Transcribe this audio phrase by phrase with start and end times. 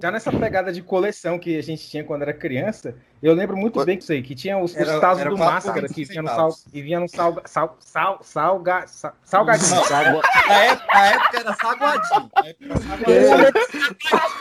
[0.00, 3.84] Já nessa pegada de coleção que a gente tinha quando era criança, eu lembro muito
[3.84, 6.50] bem disso aí, que tinha os, Era- os tazos do Máscara, que vinha no, sal,
[6.72, 9.74] e vinha no salga, sal, sal, salga, sal, salgadinho.
[9.80, 12.30] Na, época, na época era saguadinho.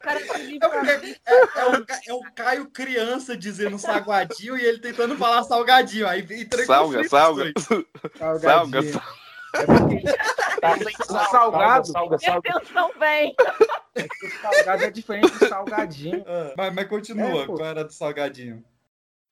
[0.04, 0.60] É, salga.
[0.60, 1.20] Cara, É, porque é-
[1.56, 6.08] é o, é o Caio criança dizendo saguadinho e ele tentando falar salgadinho.
[6.08, 6.26] Aí
[6.66, 7.52] Salga, salga.
[8.40, 8.80] Salga,
[9.54, 12.50] É porque o salgado, salga, salga.
[12.50, 13.36] Atenção, bem.
[13.38, 16.24] o salgado é diferente do salgadinho.
[16.28, 18.64] Ah, Mas, mas continua, É, qual era do salgadinho?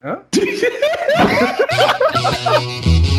[0.03, 0.23] Hã?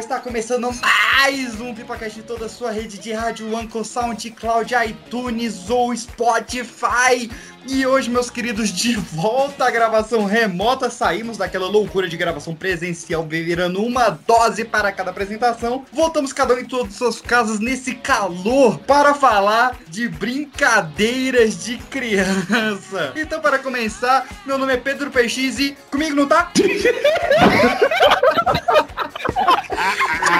[0.00, 5.68] Está começando mais um Pipocast de toda a sua rede de rádio Anchor, SoundCloud, iTunes
[5.68, 7.30] ou Spotify.
[7.68, 13.26] E hoje, meus queridos, de volta à gravação remota, saímos daquela loucura de gravação presencial,
[13.28, 15.84] virando uma dose para cada apresentação.
[15.92, 21.76] Voltamos cada um em todas as suas casas nesse calor para falar de brincadeiras de
[21.76, 23.12] criança.
[23.14, 26.50] Então, para começar, meu nome é Pedro PX e comigo não tá?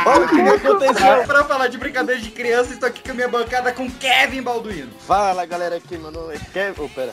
[0.06, 1.26] Olha o que aconteceu.
[1.26, 4.92] Pra falar de brincadeira de criança, estou aqui com a minha bancada com Kevin Balduino.
[5.06, 6.82] Fala galera, aqui meu nome é Kevin.
[6.82, 7.12] Oh, pera.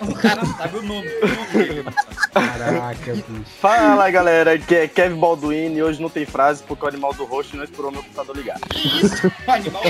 [0.00, 1.08] O cara não sabe o nome.
[1.08, 1.84] o nome dele.
[2.32, 3.44] Caraca, bicho.
[3.60, 7.24] Fala galera, aqui é Kevin Balduino e hoje não tem frase porque o animal do
[7.24, 8.58] rosto não esperou meu computador ligar.
[8.68, 9.32] Que isso?
[9.46, 9.82] Animal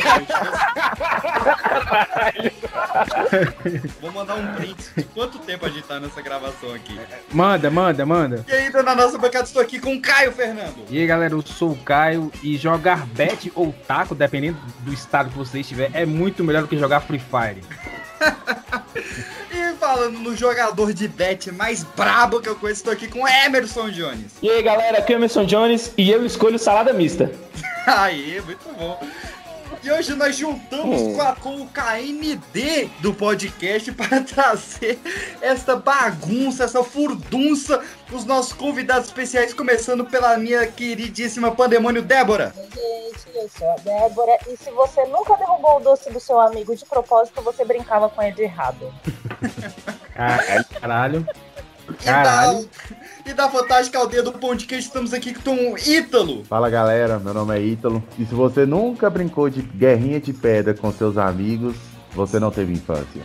[4.01, 6.99] Vou mandar um print de quanto tempo a gente tá nessa gravação aqui.
[7.33, 8.45] Manda, manda, manda.
[8.49, 10.85] E ainda na nossa bancada estou aqui com o Caio Fernando.
[10.89, 15.31] E aí, galera, eu sou o Caio e jogar bet ou taco, dependendo do estado
[15.31, 17.63] que você estiver, é muito melhor do que jogar Free Fire.
[19.51, 23.89] E falando no jogador de bet mais brabo que eu conheço, estou aqui com Emerson
[23.89, 24.33] Jones.
[24.43, 27.33] E aí, galera, aqui é o Emerson Jones e eu escolho salada mista.
[27.87, 29.01] Aí, muito bom.
[29.89, 31.15] E hoje nós juntamos Hum.
[31.15, 34.99] com, a- com o KND do podcast para trazer
[35.41, 37.83] essa bagunça, essa furdunça,
[38.13, 42.53] os nossos convidados especiais, começando pela minha queridíssima Pandemônio Débora.
[42.55, 44.39] Gente, eu sou a Débora.
[44.47, 48.23] E se você nunca derrubou o doce do seu amigo de propósito, você brincava com
[48.23, 48.93] ele errado.
[50.15, 50.65] Caralho.
[50.81, 51.29] Caralho.
[51.89, 52.69] E Caralho.
[52.91, 52.97] da,
[53.29, 56.45] e da fantástica aldeia do Pão de Queijo, estamos aqui com o Ítalo.
[56.45, 58.03] Fala galera, meu nome é Ítalo.
[58.19, 61.77] E se você nunca brincou de guerrinha de pedra com seus amigos,
[62.13, 63.23] você não teve infância.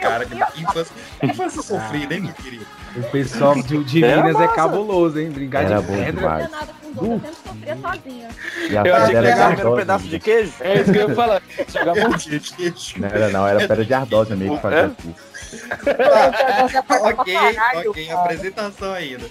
[0.00, 2.64] Cara, que infância, infância sofrida, hein, minha querida?
[2.96, 5.30] O pessoal de, de Era Minas é cabuloso, hein?
[5.30, 6.50] Brincar Era de bom pedra.
[6.96, 7.38] outros,
[8.84, 9.76] eu achei que era de primeiro ardósia.
[9.76, 10.52] pedaço de queijo?
[10.60, 11.42] É isso que eu ia falar.
[11.68, 13.00] Jogar Queijo.
[13.00, 15.14] Não era não, era pedra de ardósia mesmo que fazia assim.
[17.00, 17.36] ok,
[17.88, 19.24] ok, apresentação ainda.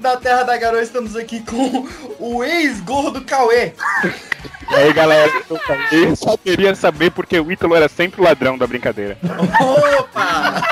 [0.00, 1.86] Da Terra da Garoa, estamos aqui com
[2.18, 3.72] o ex-gordo Cauê.
[4.72, 5.30] E aí, galera,
[5.92, 9.18] eu só queria saber porque o Ítalo era sempre o ladrão da brincadeira.
[9.60, 10.62] Opa!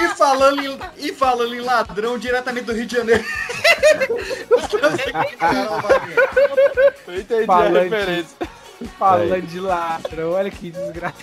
[0.00, 3.24] E falando em, e falando em ladrão diretamente do Rio de Janeiro.
[7.06, 7.78] Eu entendi Falante.
[7.78, 8.36] a referência.
[8.98, 11.16] Falando de ladrão, olha que desgraça.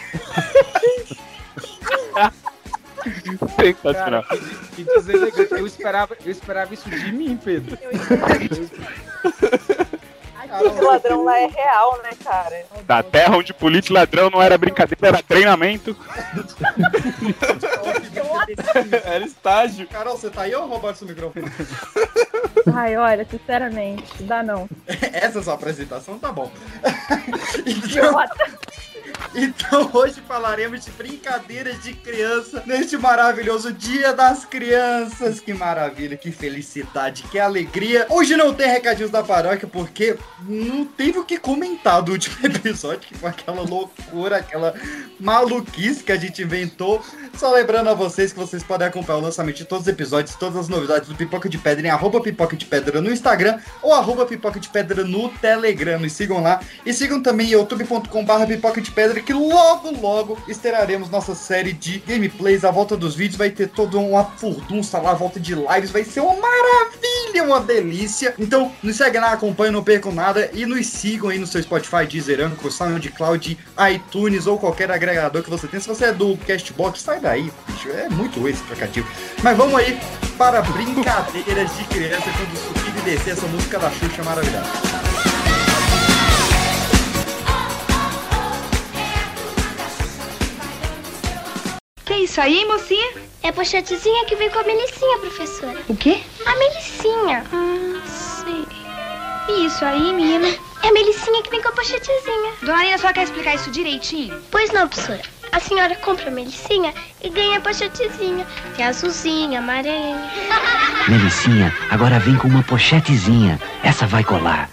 [3.59, 4.23] Sensacional.
[4.23, 4.41] Cara,
[4.75, 5.51] que, que deselegante.
[5.51, 7.77] Eu esperava, eu esperava isso de mim, Pedro.
[10.61, 12.65] O ladrão lá é real, né, cara?
[12.85, 15.95] Da terra onde polícia e ladrão não era brincadeira, era treinamento.
[19.03, 19.87] Era estágio.
[19.87, 21.51] Carol, você tá aí ou roubaram seu microfone?
[22.73, 24.69] Ai, olha, sinceramente, dá não.
[25.13, 26.51] Essa sua apresentação, tá bom.
[27.65, 28.19] Então,
[29.35, 35.39] então hoje falaremos de brincadeiras de criança neste maravilhoso Dia das Crianças.
[35.39, 38.05] Que maravilha, que felicidade, que alegria.
[38.09, 40.17] Hoje não tem recadinhos da paróquia porque
[40.47, 44.73] não teve o que comentar do último episódio, que foi aquela loucura, aquela
[45.19, 47.03] maluquice que a gente inventou.
[47.37, 50.57] Só lembrando a vocês que vocês podem acompanhar o lançamento de todos os episódios, todas
[50.57, 54.25] as novidades do Pipoca de Pedra em arroba Pipoca de Pedra no Instagram ou arroba
[54.25, 56.03] Pipoca de Pedra no Telegram.
[56.05, 56.59] E sigam lá.
[56.85, 61.99] E sigam também youtube.com barra Pipoca de Pedra que logo, logo estaremos nossa série de
[61.99, 62.63] gameplays.
[62.63, 65.91] A volta dos vídeos vai ter toda uma furdunça lá, a volta de lives.
[65.91, 68.33] Vai ser uma maravilha, uma delícia.
[68.39, 70.49] Então, nos segue lá, acompanha, não percam nada.
[70.53, 73.57] E nos sigam aí no seu Spotify, Deezer, Anchor, SoundCloud,
[73.91, 75.79] iTunes ou qualquer agregador que você tem.
[75.79, 77.89] Se você é do Castbox, sai daí, bicho.
[77.89, 79.07] É muito esse aplicativo.
[79.43, 79.99] Mas vamos aí
[80.37, 85.14] para brincadeiras de criança quando subir e descer essa música da Xuxa maravilhosa.
[92.15, 93.11] Que isso aí, mocinha?
[93.43, 95.77] É a pochetezinha que vem com a melicinha, professora.
[95.89, 96.21] O quê?
[96.45, 97.43] A melicinha.
[97.51, 98.65] Ah, sei.
[99.49, 100.47] E isso aí, menina?
[100.81, 102.53] É a melicinha que vem com a pochetezinha.
[102.61, 104.41] Dona Nina só quer explicar isso direitinho?
[104.49, 105.21] Pois não, professora.
[105.51, 108.47] A senhora compra a melicinha e ganha a pochetezinha.
[108.77, 110.31] Tem azulzinha, amarelinha.
[111.09, 113.59] Melicinha, agora vem com uma pochetezinha.
[113.83, 114.69] Essa vai colar.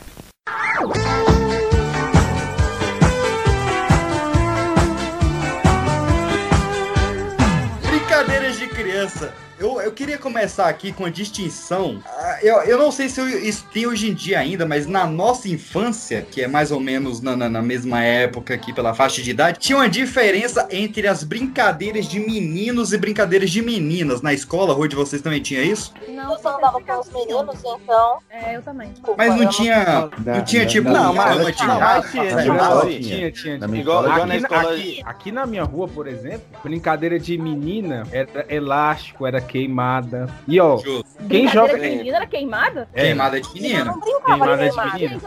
[9.02, 9.41] Brincadeiras de criança.
[9.62, 12.02] Eu, eu queria começar aqui com a distinção.
[12.04, 15.06] Ah, Eu, eu não sei se eu- isso tem hoje em dia ainda, mas na
[15.06, 19.22] nossa infância, que é mais ou menos na, na- na mesma época aqui pela faixa
[19.22, 24.20] de idade, tinha uma diferença entre as brincadeiras de meninos e brincadeiras de meninas.
[24.20, 25.94] Na escola, Rui, de vocês também tinha isso?
[26.08, 28.18] Não, eu só andava com os meninos, então.
[28.30, 28.90] É, eu também.
[29.16, 30.10] Mas não tinha.
[30.26, 30.88] Não tinha tipo.
[30.90, 31.64] Não, mas- não, tinha,
[32.02, 33.80] tinha, Não, tinha.
[33.80, 38.02] Igual- na Aqui, na- escola- aqui- aqui na minha rua, por exemplo, brincadeira de menina
[38.10, 40.28] era elástico, era queimada.
[40.48, 41.04] E ó, Justo.
[41.28, 41.74] quem joga.
[41.74, 42.88] de menina era queimada?
[42.94, 43.84] É, Queimada de menina.
[43.84, 44.98] não brincava Queimada de menina.
[44.98, 45.26] Gente,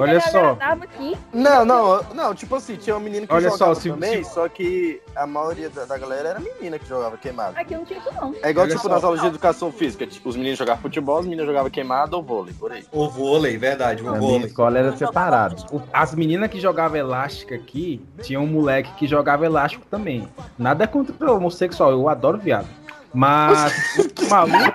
[0.00, 0.54] Olha que a só.
[0.54, 1.16] dava aqui.
[1.32, 4.32] Não, não, não, tipo assim, tinha uma menina que Olha jogava só, se- também, se-
[4.32, 7.58] só que a maioria da, da galera era menina que jogava queimada.
[7.58, 8.34] Aqui não tinha isso, não.
[8.42, 8.94] É igual, Olha tipo, só.
[8.94, 12.22] nas aulas de educação física, tipo, os meninos jogavam futebol, as meninas jogavam queimada ou
[12.22, 12.84] vôlei, por aí.
[12.92, 14.46] O vôlei, verdade, o Na minha vôlei.
[14.46, 15.64] escola era separado.
[15.92, 20.28] As meninas que jogavam elástica aqui, tinha um moleque que jogava elástico também.
[20.58, 22.66] Nada contra o homossexual, eu adoro viado.
[23.14, 23.72] Mas
[24.20, 24.72] o maluco.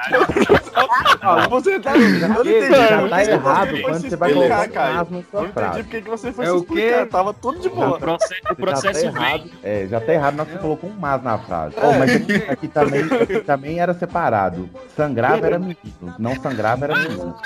[1.50, 1.98] Você tá.
[1.98, 2.70] Eu não entendi.
[2.70, 5.00] Já tá errado quando você vai colocar Caio.
[5.02, 5.70] asno na Eu sua não frase.
[5.72, 6.74] entendi porque que você foi É se o quê?
[6.80, 7.06] explicar.
[7.08, 8.00] Tava tudo de O boa.
[8.00, 9.44] processo, o Você já tá processo errado.
[9.62, 11.76] É, já tá errado que você colocou um mas na frase.
[12.00, 14.70] Mas aqui, aqui também, aqui também era separado.
[14.96, 15.78] Sangrava era menino,
[16.18, 17.36] não sangrava era menino.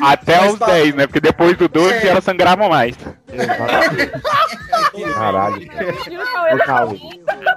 [0.00, 1.06] Até Mas os tá- 10, né?
[1.06, 2.06] Porque depois do 12 É.
[2.08, 2.96] elas sangravam mais.
[3.32, 4.12] Exatamente.
[5.14, 5.56] Caralho.
[6.54, 6.98] Ô, Cauê,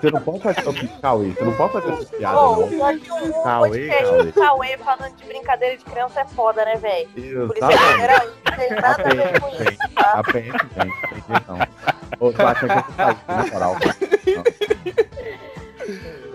[0.02, 2.68] você não pode fazer ô, Cauê, você não pode fazer essa piada, Bom, não.
[2.68, 6.75] pior que o Cauê, podcast do Cauê falando de brincadeira de criança é foda, né,
[6.75, 7.08] velho?
[7.10, 7.22] Por
[7.58, 7.68] isso
[8.44, 10.12] que tem nada a ver com isso, tá?
[10.13, 10.94] A PN vem,
[11.30, 11.60] não tem não.
[12.19, 13.75] Ô, tu acha que eu tô fazendo moral?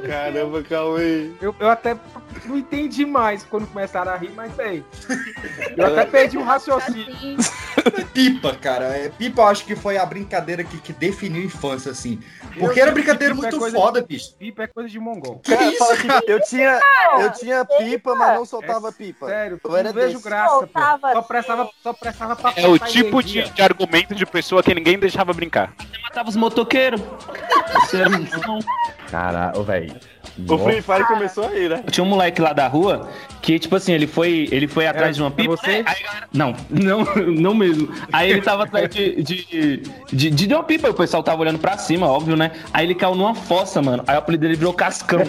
[0.07, 1.31] Caramba, Cauê.
[1.41, 1.97] Eu, eu até
[2.45, 4.85] não entendi mais quando começaram a rir, mas bem.
[5.77, 7.07] Eu até perdi o raciocínio.
[7.13, 7.37] Assim,
[8.13, 8.87] Pipa, cara.
[8.97, 12.19] É, pipa eu acho que foi a brincadeira que, que definiu a infância, assim.
[12.59, 14.35] Porque era brincadeira Pipa é muito coisa foda, bicho.
[14.37, 15.41] Pipa é coisa de mongol.
[15.45, 16.81] Cara, isso, fala que eu tinha,
[17.21, 19.27] eu tinha pipa, mas não soltava É pipa.
[19.27, 20.25] Sério, Eu não era vejo desse.
[20.25, 20.59] graça, pô.
[20.61, 21.29] Soltava Só assim.
[21.29, 25.33] prestava, só prestava pra É o tipo de, de argumento de pessoa que ninguém deixava
[25.33, 25.75] brincar.
[26.03, 27.01] Matava os motoqueiros.
[28.47, 28.59] Não.
[29.11, 30.01] Caralho, velho.
[30.49, 31.83] O Free Fire começou aí, né?
[31.91, 33.09] Tinha um moleque lá da rua
[33.41, 35.57] que, tipo assim, ele foi, ele foi atrás É, de uma pipa.
[35.57, 35.83] você?
[35.87, 35.97] Aí,
[36.33, 37.89] não, não, não mesmo.
[38.13, 41.79] Aí ele tava atrás de, de, de, de uma pipa, o pessoal tava olhando pra
[41.79, 42.51] cima, óbvio, né?
[42.73, 44.03] Aí ele caiu numa fossa, mano.
[44.07, 45.21] Aí o apelido dele virou Cascão.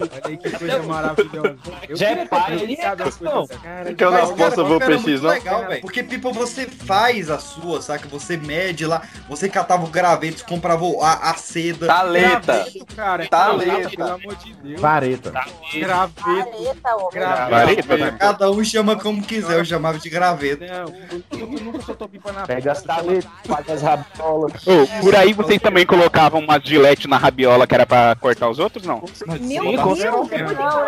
[0.00, 1.56] Olha aí que coisa maravilhosa.
[1.88, 3.60] Eu Já é pai, ele é das coisas dessa.
[3.60, 5.30] Cara, Que eu Mas, não cara, posso ver o pipa era PX, não?
[5.30, 5.64] legal.
[5.80, 8.08] Porque pipa você faz a sua, saca?
[8.08, 11.34] Você mede lá, você catava o graveto, comprava o- a, a
[11.74, 11.86] seda.
[11.86, 12.52] Taleta.
[12.52, 13.26] Graveto, cara.
[13.28, 13.64] Taleta.
[13.66, 14.80] Graveto, Pelo amor de Deus.
[14.80, 15.44] Vareta.
[15.74, 17.50] Graveto.
[17.50, 18.16] Vareta, né?
[18.18, 20.64] Cada um chama como quiser, eu chamava de graveto.
[20.64, 24.66] Não, eu, nunca soltou pipa na Pega as taletas, faz as rabiolas.
[24.66, 28.58] Ô, por aí vocês também colocavam uma gilete na rabiola que era pra cortar os
[28.58, 29.02] outros, não?
[29.26, 30.28] Meu Sim, Deus?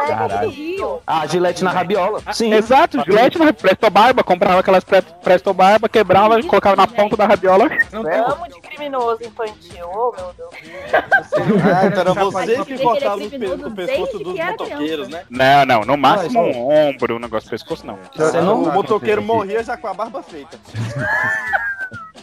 [0.09, 0.49] Caralho.
[0.51, 1.03] Do Rio.
[1.07, 2.23] Ah, gilete na rabiola.
[2.33, 2.53] Sim.
[2.53, 7.27] Exato, gilete na Presto Barba, comprava aquelas pre- Presto Barba, quebrava, colocava na ponta da
[7.27, 7.69] rabiola.
[7.93, 8.03] Não
[8.49, 10.51] de criminoso infantil, ô meu Deus.
[10.85, 15.25] Ah, então era você que cortava o pe- o pescoço dos motoqueiros, né?
[15.29, 17.99] Não, não, no máximo um ombro, um negócio do pescoço, não.
[18.15, 20.59] Você não- o motoqueiro morria já com a barba feita.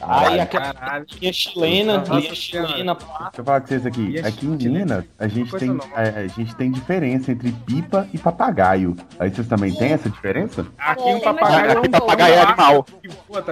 [0.08, 0.42] Aí Caralho.
[0.42, 2.96] aquela linha chilena, linha chilena.
[2.96, 4.20] Deixa eu falar com vocês aqui.
[4.20, 4.58] Aqui em?
[4.70, 8.96] Minas, a gente, tem, é, a gente tem diferença entre pipa e papagaio.
[9.20, 10.66] Aí vocês também têm essa diferença?
[10.78, 12.84] Aqui Tem, um papagaio é um Aqui papagaio é animal.
[13.46, 13.52] tá?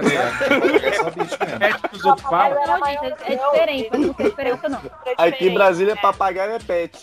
[1.60, 2.58] É que os outros falam.
[2.86, 4.80] É, é diferente, mas não tem diferença não.
[5.18, 6.98] Aqui em Brasília, papagaio é pet.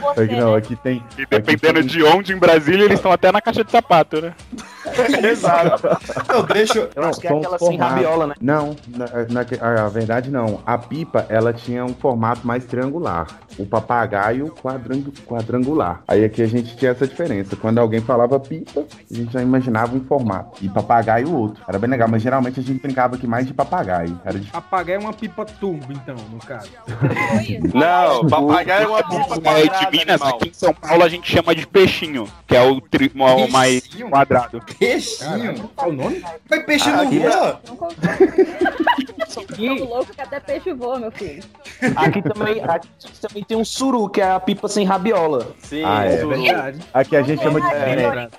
[0.00, 0.58] Você, Aqui não, né?
[0.58, 1.02] aqui tem.
[1.16, 4.34] E dependendo de onde em Brasília, eles estão até na caixa de sapato, né?
[5.28, 5.88] Exato.
[6.28, 6.90] Não, deixa eu...
[7.20, 7.94] Que é aquela sem formatos.
[7.94, 8.34] rabiola, né?
[8.40, 10.60] Não, na, na- a verdade não.
[10.66, 13.26] A pipa, ela tinha um formato mais triangular.
[13.58, 16.02] O papagaio, quadrangu- quadrangular.
[16.06, 17.56] Aí aqui a gente tinha essa diferença.
[17.56, 20.64] Quando alguém falava pipa, a gente já imaginava um formato.
[20.64, 21.62] E papagaio, outro.
[21.68, 24.20] Era bem legal, mas geralmente a gente brincava aqui mais de papagaio.
[24.24, 26.70] Era de Papagaio é uma pipa turbo, então, no caso.
[27.74, 30.36] Não, papagaio é uma pipa É, quadrada, de Minas, animal.
[30.40, 33.80] aqui em São Paulo a gente chama de peixinho, que é o, tri, o mais
[33.86, 34.10] Peixinho?
[34.10, 34.60] quadrado.
[34.78, 35.70] Peixinho?
[35.74, 36.22] Qual o nome?
[36.48, 37.60] Mas peixe não Aqui é- voa?
[37.68, 38.02] Não consigo.
[39.78, 41.42] Tô louco que até peixe voa, meu filho.
[41.96, 42.88] Aqui também, aqui
[43.20, 45.48] também tem um suru, que é a pipa sem rabiola.
[45.60, 46.40] Sim, Ah, é suru.
[46.42, 46.78] Verdade.
[46.94, 48.06] Aqui a gente chama de Aquele suré.
[48.08, 48.30] origami.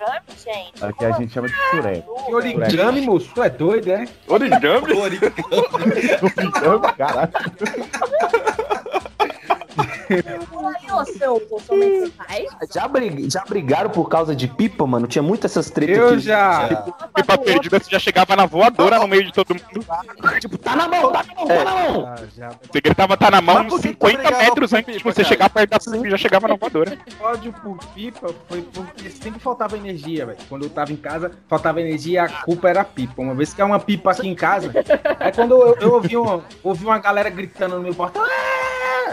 [0.82, 2.04] Aqui a gente chama de suré.
[2.26, 3.30] Que origami, moço?
[3.34, 4.06] Tu é doido, é?
[4.28, 4.60] Origami?
[6.98, 7.30] Caralho.
[10.10, 12.48] Aí, ô, seu, seu mensagem.
[12.74, 15.08] Já, brig, já brigaram por causa de pipa, mano?
[15.08, 16.20] Tinha muitas essas tretas Eu aqui.
[16.20, 16.84] já.
[17.14, 19.86] Pipa perdida, você já chegava na voadora no meio de todo mundo.
[20.40, 22.06] Tipo, tá na mão, tá na mão, tá na mão.
[22.08, 22.50] Ah.
[22.72, 25.04] Você gritava tá na mão Mas uns por que que 50 brigava metros antes de
[25.04, 26.98] você chegar perto da pipa e já chegava na voadora.
[27.22, 30.38] ódio por pipa foi porque sempre faltava energia, velho.
[30.48, 33.22] Quando eu tava em casa, faltava energia e a culpa era a pipa.
[33.22, 34.72] Uma vez que é uma pipa aqui em casa,
[35.20, 38.24] aí quando eu, eu ouvi, uma, ouvi uma galera gritando no meu portão,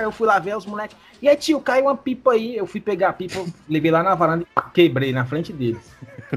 [0.03, 0.97] Eu fui lá ver os moleques.
[1.21, 2.57] E aí, tio, caiu uma pipa aí.
[2.57, 5.83] Eu fui pegar a pipa, levei lá na varanda e quebrei na frente deles.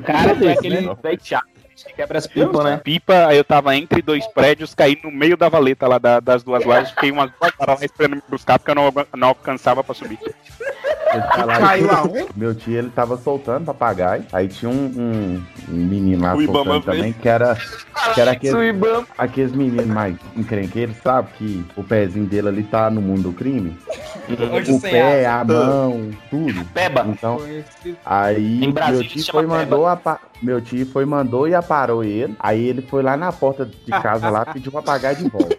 [0.05, 0.53] Cara, Né?
[0.53, 2.77] aquele velho chato que quebra as pipas, né?
[2.83, 6.43] Pipa, aí eu tava entre dois prédios, caí no meio da valeta lá da- das
[6.43, 9.81] duas lajes, fiquei umas duas horas lá esperando me buscar porque eu não, não alcançava
[9.81, 10.19] pra subir.
[11.59, 11.87] Caiu?
[12.35, 14.23] Meu tio, ele tava soltando papagaio.
[14.31, 17.57] Aí tinha um, um, um menino lá O soltando também, que era,
[18.13, 19.05] que era aquele, Suibam.
[19.17, 21.29] aqueles meninos mais encrenqueiros, sabe?
[21.37, 23.77] Que o pezinho dele ali tá no mundo do crime.
[24.53, 26.63] Anjo o pé, a mão, tudo.
[26.73, 27.05] Peba.
[27.07, 27.39] Então,
[28.05, 32.35] aí meu tio foi e mandou apa- meu tio foi e mandou e aparou ele.
[32.39, 35.57] Aí ele foi lá na porta de casa lá pediu papagaio de volta.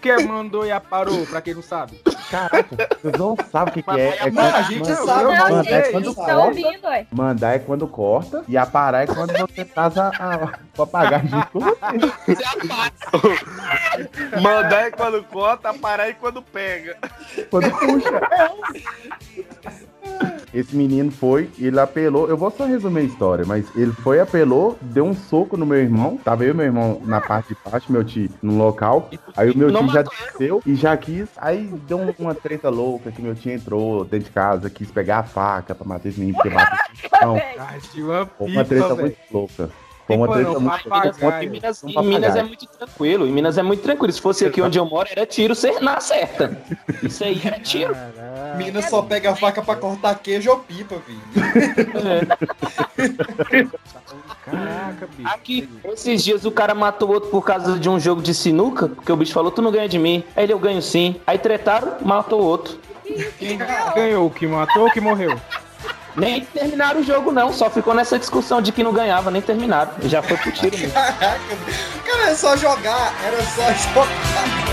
[0.00, 2.00] que mandou e aparou, pra quem não sabe.
[2.32, 4.16] Caraca, vocês não sabem o que, que é.
[4.26, 5.20] é Mano, a gente manda- sabe.
[5.22, 5.92] eu Não, não Manda é sei.
[5.92, 6.38] quando Tá corta.
[6.38, 7.06] ouvindo, ué?
[7.12, 11.46] Mandar é quando corta e aparar é quando você traz a, a, o papagaio junto
[11.48, 12.36] com você.
[14.40, 16.96] Mandar é quando corta, parar é quando pega.
[17.50, 18.20] Quando puxa.
[20.52, 22.28] Esse menino foi, ele apelou.
[22.28, 25.78] Eu vou só resumir a história, mas ele foi, apelou, deu um soco no meu
[25.78, 26.18] irmão.
[26.22, 29.08] Tava eu e meu irmão na parte de baixo, meu tio no local.
[29.36, 31.28] Aí o meu Não tio já desceu e já quis.
[31.38, 35.18] Aí deu um- uma treta louca que meu tio entrou dentro de casa, quis pegar
[35.20, 36.78] a faca pra matar esse menino, porque bateu
[37.08, 39.70] tinha uma treta muito louca.
[40.16, 43.26] Não, muito Minas, em Minas é muito tranquilo.
[43.26, 44.12] Em Minas é muito tranquilo.
[44.12, 46.56] Se fosse aqui onde eu moro, era tiro ser na certa.
[47.02, 47.96] Isso aí era tiro.
[48.56, 51.20] Mina só pega a faca pra cortar queijo ou pipa, filho.
[54.44, 55.28] Caraca, bicho.
[55.34, 58.88] Aqui, esses dias o cara matou o outro por causa de um jogo de sinuca,
[58.88, 60.24] porque o bicho falou, tu não ganha de mim.
[60.36, 61.16] Aí ele, eu ganho sim.
[61.26, 62.78] Aí tretaram, matou o outro.
[63.38, 63.58] Quem
[63.94, 64.26] ganhou?
[64.26, 65.38] O que matou ou o que morreu?
[66.16, 67.52] Nem terminaram o jogo, não.
[67.52, 69.92] Só ficou nessa discussão de que não ganhava, nem terminaram.
[70.02, 70.92] Já foi pro tiro mesmo.
[70.92, 71.38] Caraca,
[72.06, 74.72] cara, é só jogar, era só jogar.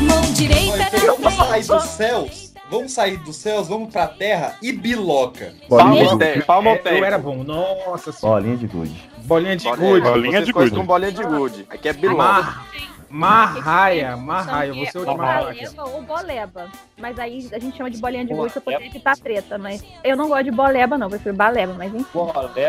[0.00, 4.72] Mão direita Olha, vamos sair dos céus, vamos sair dos céus, vamos pra terra e
[4.72, 5.52] biloca.
[5.68, 6.18] Bolinha de Palmo gude.
[6.18, 7.44] tem, palmo É, eu era bom.
[7.44, 8.40] Nossa senhora.
[8.40, 9.10] Bolinha de gude.
[9.18, 10.00] Bolinha de gude.
[10.00, 10.70] Bolinha de gude.
[10.70, 11.66] com bolinha de gude.
[11.68, 12.16] Aqui é biló.
[12.16, 12.66] Mar...
[13.12, 14.72] Marraia, marraia.
[14.72, 15.46] Você é o de marraia.
[15.46, 16.68] Boleba ou boleba.
[16.98, 19.58] Mas aí a gente chama de bolinha de gude pra poder evitar treta.
[19.58, 21.10] Mas eu não gosto de boleba, não.
[21.10, 22.18] Prefiro baleba, mas enfim.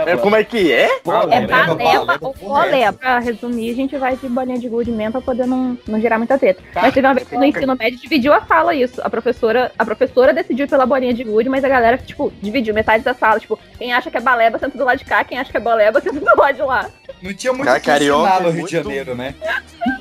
[0.05, 0.83] É, como é que é?
[0.83, 2.93] É Boleba, baleba baleba, ou boleba.
[2.93, 6.17] Pra resumir, a gente vai de bolinha de gude mesmo pra poder não, não gerar
[6.17, 6.61] muita treta.
[6.75, 9.01] Mas teve uma vez que no ensino médio dividiu a sala isso.
[9.01, 13.03] A professora, a professora decidiu pela bolinha de gude, mas a galera, tipo, dividiu metade
[13.03, 13.39] da sala.
[13.39, 15.61] Tipo, quem acha que é baleba senta do lado de cá, quem acha que é
[15.61, 16.89] boleba senta do lado de lá.
[17.21, 19.33] Não tinha muito Cara, que ensinar carioca no é Rio de Janeiro, né?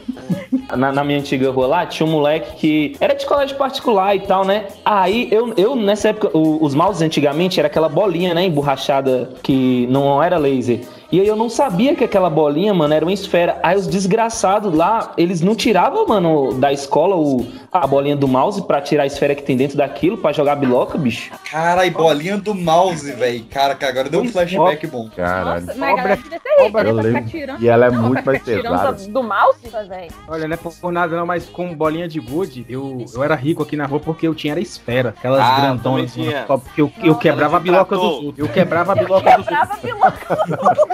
[0.76, 4.20] Na, na minha antiga rua lá, tinha um moleque que era de colégio particular e
[4.20, 4.66] tal, né?
[4.84, 8.44] Aí eu, eu nessa época, o- os mouses antigamente era aquela bolinha, né?
[8.44, 10.80] Emborrachada que não era laser.
[11.10, 13.58] E aí eu não sabia que aquela bolinha, mano, era uma esfera.
[13.62, 18.60] Aí os desgraçados lá, eles não tiravam, mano, da escola o, a bolinha do mouse
[18.66, 21.30] pra tirar a esfera que tem dentro daquilo pra jogar biloca, bicho.
[21.50, 23.44] Caralho, bolinha do mouse, velho.
[23.50, 25.08] Cara, que agora deu um flashback bom.
[25.16, 25.64] Caralho.
[25.66, 27.02] Nossa, mas a galera devia ser rica, Eu né?
[27.02, 27.24] Lembro.
[27.30, 27.62] tirando.
[27.62, 28.92] E ela é Não, muito mais pesada.
[28.92, 30.10] do mouse, velho.
[30.28, 33.62] Olha, não é por nada não, mas com bolinha de gude, eu, eu era rico
[33.62, 35.14] aqui na rua porque eu tinha era esfera.
[35.16, 35.82] Aquelas Ah, grandonas.
[35.82, 36.42] também tinha.
[36.44, 38.38] top, que eu, eu quebrava a biloca dos outros.
[38.38, 39.48] Eu quebrava a biloca dos outros.
[39.48, 40.82] Quebrava a biloca.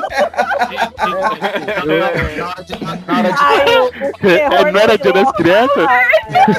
[3.09, 5.87] Ai, o, o terror É, não era dia das crianças?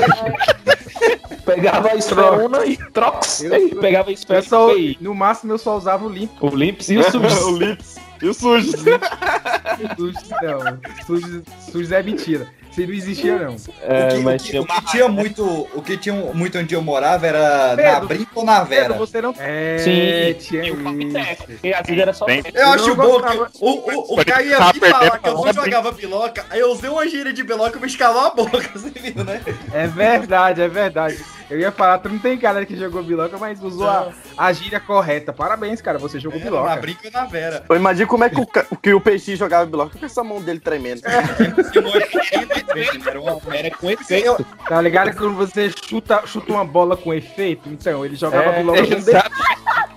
[1.45, 3.41] Pegava a esferona e trox.
[3.43, 6.47] Eu- pegava a só, e no máximo eu só usava o limpo.
[6.47, 7.47] o limps e o sujo.
[7.47, 8.71] o lips e o sujo.
[9.97, 11.05] Sujos não.
[11.05, 12.47] Sujos, sujos é mentira.
[12.71, 13.55] Isso aí não existia, não.
[13.81, 16.57] É, o que, mas o que- tinha o que tinha muito, o que tinha muito
[16.57, 18.81] onde eu morava era na Pedro, Brinca ou na Vera.
[18.89, 19.33] Pedro, você não.
[19.39, 20.39] É, Sim.
[20.39, 21.17] tinha E o isso.
[21.63, 22.25] E às vezes era só.
[22.25, 22.43] Tem.
[22.53, 25.91] Eu acho bom que o, o, o Caio ia vir falar que eu não jogava
[25.91, 29.23] biloca, aí eu usei uma gíria de biloca e me escalou a boca, você viu,
[29.23, 29.41] né?
[29.73, 31.17] É verdade, é verdade.
[31.49, 34.79] Eu ia falar, tu não tem galera que jogou biloca, mas usou a, a gíria
[34.79, 35.33] correta.
[35.33, 36.75] Parabéns, cara, você jogou na biloca.
[36.75, 37.63] Brinca ou na Vera.
[37.67, 38.45] Eu imagino como é que o,
[38.77, 41.01] que o peixe jogava biloca com essa mão dele tremendo.
[43.05, 47.13] Era uma Era com Eu, Tá ligado que quando você chuta, chuta uma bola com
[47.13, 47.69] efeito?
[47.69, 49.31] Então, ele jogava É, biloca com exato.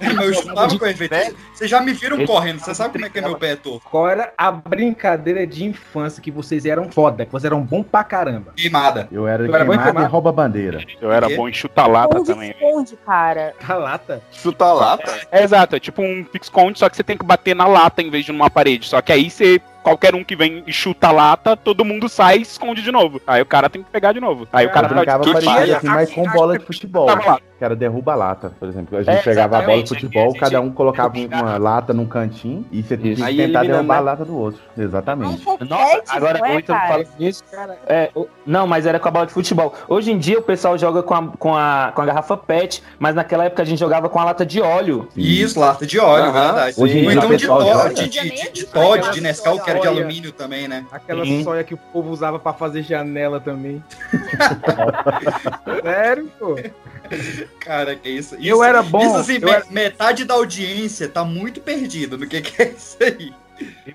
[0.01, 1.15] eu chutava com efeito.
[1.53, 3.83] Vocês já me viram correndo, você sabe como é que é meu pé torto?
[3.89, 8.03] Qual era a brincadeira de infância que vocês eram foda, que vocês eram bom pra
[8.03, 8.53] caramba?
[8.57, 9.09] Queimada.
[9.13, 10.83] Eu era Eu era bom em queimado e rouba bandeira.
[11.01, 12.51] Eu era bom em chutar lata Esconde, também.
[12.51, 13.55] esconde, cara.
[13.69, 14.23] A lata?
[14.33, 15.21] Chuta lata.
[15.31, 18.11] É, exato, é tipo um pique-esconde, só que você tem que bater na lata em
[18.11, 18.89] vez de numa parede.
[18.89, 19.61] Só que aí você.
[19.83, 23.21] Qualquer um que vem e chuta a lata, todo mundo sai e esconde de novo.
[23.27, 24.47] Aí o cara tem que pegar de novo.
[24.53, 27.07] Aí o cara Eu brincava de parecido assim, mas com bola de futebol.
[27.07, 27.41] Tava lá.
[27.63, 28.99] Que era derruba-lata, por exemplo.
[28.99, 31.93] A gente É, pegava a bola de futebol, A gente- cada um colocava uma lata
[31.95, 34.05] num cantinho e você tinha que tentar derrubar a né?
[34.05, 34.61] lata do outro.
[34.77, 35.47] Exatamente.
[35.69, 37.79] Nossa, agora não é, muito fala nisso, cara.
[37.87, 38.11] É,
[38.45, 39.73] não, mas era com a bola de futebol.
[39.87, 43.15] Hoje em dia o pessoal joga com a, com a, com a garrafa PET, mas
[43.15, 45.09] naquela época a gente jogava com a lata de óleo.
[45.17, 46.75] Isso, lata de óleo, verdade.
[46.77, 49.71] Hoje em Ou dia então de Todd, de, de, de, de Todd, de Nescau, que
[49.71, 50.85] era de alumínio também, né?
[50.91, 51.45] Aquela Sim.
[51.45, 53.81] soia que o povo usava pra fazer janela também.
[55.81, 56.57] Sério, pô?
[57.61, 58.35] Cara, que isso.
[58.37, 62.27] isso Eu era bom, Isso assim, me- era- metade da audiência tá muito perdido no
[62.27, 63.33] que, que é isso aí.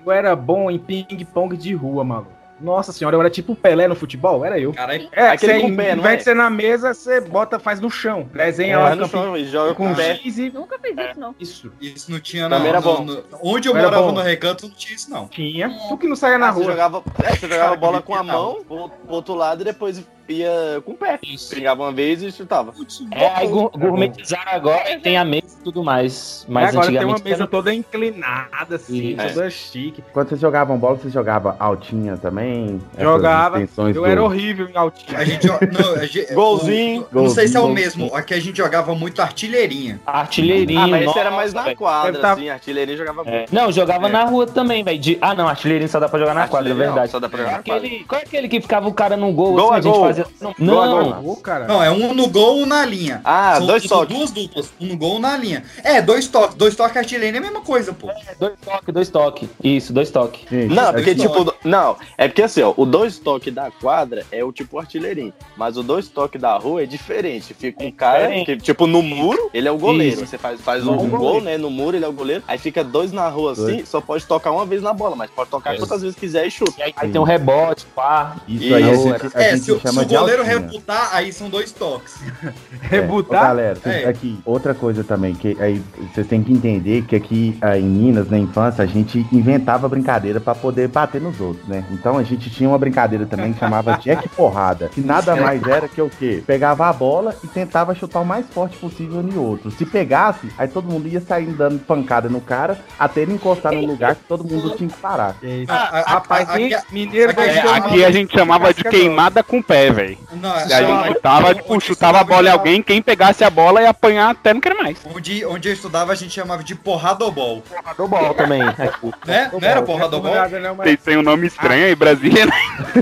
[0.04, 2.32] Eu era bom em ping-pong de rua, maluco.
[2.60, 4.72] Nossa senhora, eu era tipo o Pelé no futebol, era eu.
[4.72, 6.18] Caralho, É, Aquele você, com pé, não é?
[6.18, 8.28] ser na mesa, você bota, faz no chão.
[8.32, 10.16] Desenha É, lá no no chão e joga com pé.
[10.16, 11.34] X e Nunca fiz isso, não.
[11.38, 11.72] isso.
[11.80, 12.56] isso não tinha não.
[12.56, 13.04] Também era no- bom.
[13.04, 14.12] no- onde eu Era morava bom.
[14.12, 15.28] no recanto não tinha isso, não.
[15.28, 15.70] Tinha.
[15.88, 16.72] Tu que não saia na Ah, você rua.
[16.72, 20.82] jogava, é, você jogava Cara, bola com a mão, pro outro lado e depois ia
[20.84, 21.18] com o pé.
[21.22, 21.54] Isso.
[21.54, 22.72] Pegava uma vez e chutava.
[23.12, 26.44] É, aí gu- gourmetizaram agora e tem a mesa e tudo mais.
[26.48, 29.34] Mas agora tem uma mesa era- toda inclinada, assim, Isso.
[29.34, 30.02] toda chique.
[30.12, 32.80] Quando vocês jogavam bola, vocês jogavam altinha também?
[32.98, 33.60] Jogava.
[33.60, 35.18] Eu do- era horrível em altinha.
[35.18, 37.06] A gente, não, a gente- Golzinho.
[37.12, 37.84] o- não sei se é o Golzinho.
[37.84, 38.14] mesmo.
[38.14, 40.00] Aqui a gente jogava muito artilheirinha.
[40.06, 40.80] Artilheirinho.
[40.80, 43.46] Ah, mas nossa, era mais na quadra, tá- assim, artilharia jogava É.
[43.50, 44.12] Não, jogava É.
[44.12, 44.98] na rua também, velho.
[44.98, 45.18] De...
[45.20, 47.10] Ah, não, artilheirinho só dá pra jogar na quadra, é verdade.
[47.10, 47.76] Só dá pra jogar na quadra.
[47.86, 48.04] Aquele...
[48.04, 49.54] Qual é aquele que ficava o cara no gol?
[49.54, 50.08] Gol assim, a gente gol.
[50.40, 51.22] Não, não.
[51.22, 51.36] gol.
[51.36, 51.66] Cara.
[51.66, 53.20] Não, é um no gol, um na linha.
[53.24, 54.16] Ah, São- dois são toques.
[54.16, 54.70] duas duplas.
[54.80, 55.62] Um no gol, um na linha.
[55.84, 56.54] É, dois toques.
[56.56, 58.08] Dois toques artilharia é a mesma coisa, pô.
[58.38, 59.48] dois toques, dois toques.
[59.62, 60.40] Isso, dois toques.
[60.50, 63.70] Gente, Não, é porque dois tipo, não, é porque assim, ó, o dois toques da
[63.70, 67.54] quadra é o tipo artilheirinho, mas o dois toques da rua é diferente.
[67.54, 68.46] Fica um cara diferente.
[68.46, 70.14] que, tipo, no muro, ele é o goleiro.
[70.16, 70.26] Isso.
[70.26, 72.42] Você faz, faz um, um gol, né, no muro ele é o goleiro.
[72.46, 73.88] Aí fica dois na rua assim, Dois.
[73.88, 75.82] só pode tocar uma vez na bola, mas pode tocar Isso.
[75.84, 76.72] quantas vezes quiser e chuta.
[76.78, 78.36] E aí, aí tem um rebote, pá.
[78.48, 80.42] Isso aí a Isso, gente, a É, gente se, o- se chama o de goleiro
[80.42, 80.58] altinha.
[80.60, 82.14] rebutar, aí são dois toques.
[82.42, 82.52] É,
[83.00, 83.42] Rebutar?
[83.42, 84.08] ô, galera, vocês- É.
[84.08, 88.28] aqui, outra coisa também, que aí vocês têm que entender que aqui ah, em Minas,
[88.30, 91.84] na infância, a gente inventava brincadeira pra poder bater nos outros, né?
[91.90, 95.88] Então a gente tinha uma brincadeira também que chamava Jack Porrada, que nada mais era
[95.88, 96.42] que o quê?
[96.46, 99.70] Pegava a bola e tentava chutar o mais forte possível no outro.
[99.70, 103.84] Se pegasse, aí todo mundo ia sair dando pancada no cara até ele encostar no
[103.86, 105.36] lugar que todo mundo tinha que parar.
[105.42, 105.64] É.
[105.68, 109.90] Ah, Rapaz, aqui- mineiro aqui- É, aqui a gente chamava de queimada com o pé,
[109.98, 110.18] velho.
[110.32, 113.50] E a chamava- gente tava, tipo, onde chutava a bola em alguém, quem pegasse a
[113.50, 114.98] bola ia apanhar até não querer mais.
[115.14, 117.62] Onde, onde eu estudava, a gente chamava de porradobol.
[117.96, 118.62] Do bol também.
[118.62, 118.88] aqui.
[119.26, 119.50] Né?
[119.52, 120.32] Não era porradobol?
[120.76, 122.52] Vocês têm um nome estranho aí, Brasília, né?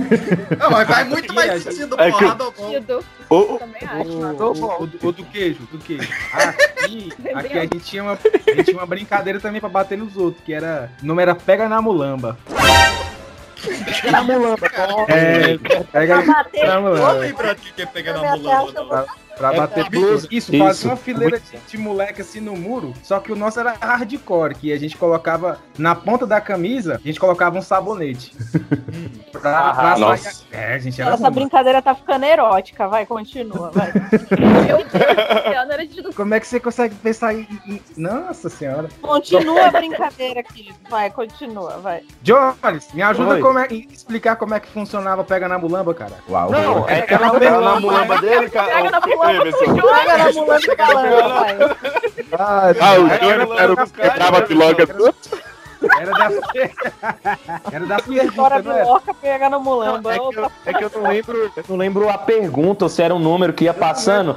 [0.58, 2.82] Não, mas vai muito mais Aqui, sentido é que- porradobol.
[3.28, 6.08] O, o, o do queijo, do queijo.
[6.32, 10.16] Aqui, aqui a gente tinha uma, a gente tinha uma brincadeira também pra bater nos
[10.16, 10.90] outros, que era.
[11.02, 12.38] O nome era Pega na Mulamba.
[14.10, 14.66] Na mulamba.
[15.08, 15.58] É,
[15.92, 17.12] pega Pra na mulamba.
[17.12, 19.06] lembrar de que é pegar na mulamba.
[19.36, 20.26] Pra É, bater é, blusa.
[20.30, 20.64] Isso, Isso.
[20.64, 22.94] fazia uma fileira de, de moleque assim no muro.
[23.02, 27.06] Só que o nosso era hardcore, que a gente colocava na ponta da camisa, a
[27.06, 28.34] gente colocava um sabonete.
[29.32, 30.44] pra, pra Ah, sair- nossa.
[30.50, 31.34] É, a gente era Essa ruim.
[31.34, 33.92] brincadeira tá ficando erótica, vai, continua, vai.
[34.66, 37.46] Meu Deus, de Como é que você consegue pensar em.
[37.96, 38.88] Nossa senhora.
[39.02, 42.02] Continua a brincadeira aqui, vai, continua, vai.
[42.22, 43.40] Jones, me ajuda Oi.
[43.40, 46.14] como é, em explicar como é que funcionava pega na mulamba, cara.
[46.28, 46.50] Uau.
[46.50, 48.66] Não, é, na mulamba dele, cara.
[48.74, 49.25] Pega na Ô, mulamba Emerson.
[49.25, 49.25] Pega na
[50.76, 51.56] balão, vai.
[52.38, 54.82] Ah, Ah, o Júnior era o era- que quebrava a piloca.
[56.00, 56.30] Era da.
[57.70, 58.84] Era da Fora pergunta, do não era?
[58.86, 60.14] loca, pega na mulamba.
[60.14, 63.02] é, que eu, é que eu não lembro, eu não lembro a pergunta ou se
[63.02, 64.36] era um número que ia passando.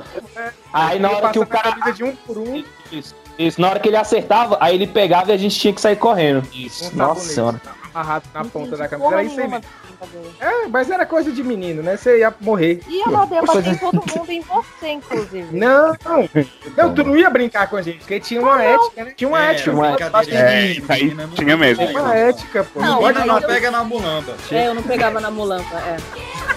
[0.73, 1.71] Aí na hora que o cara.
[1.93, 5.33] de um por um, Isso, isso, na hora que ele acertava, aí ele pegava e
[5.33, 6.43] a gente tinha que sair correndo.
[6.53, 7.61] Isso, um nossa sabonete senhora.
[7.93, 9.15] Amarrado na ponta da camisa.
[9.15, 9.61] Aí brincadeira.
[10.39, 11.97] É, mas era coisa de menino, né?
[11.97, 12.81] Você ia morrer.
[12.87, 15.57] E ela ia bater todo mundo, em você, inclusive.
[15.57, 16.29] Não, não.
[16.77, 19.13] Não, tu não ia brincar com a gente, porque tinha uma ética, né?
[19.15, 19.71] Tinha uma É, ética.
[19.71, 20.67] uma brincadeira É.
[20.73, 21.85] de Aí não tinha mesmo.
[21.85, 21.95] tem.
[21.97, 22.79] Uma ética, pô.
[22.81, 23.39] Não, Não pode Não não.
[23.39, 24.35] eu- pega na mulamba.
[24.51, 25.97] É, eu não pegava na mulamba, é.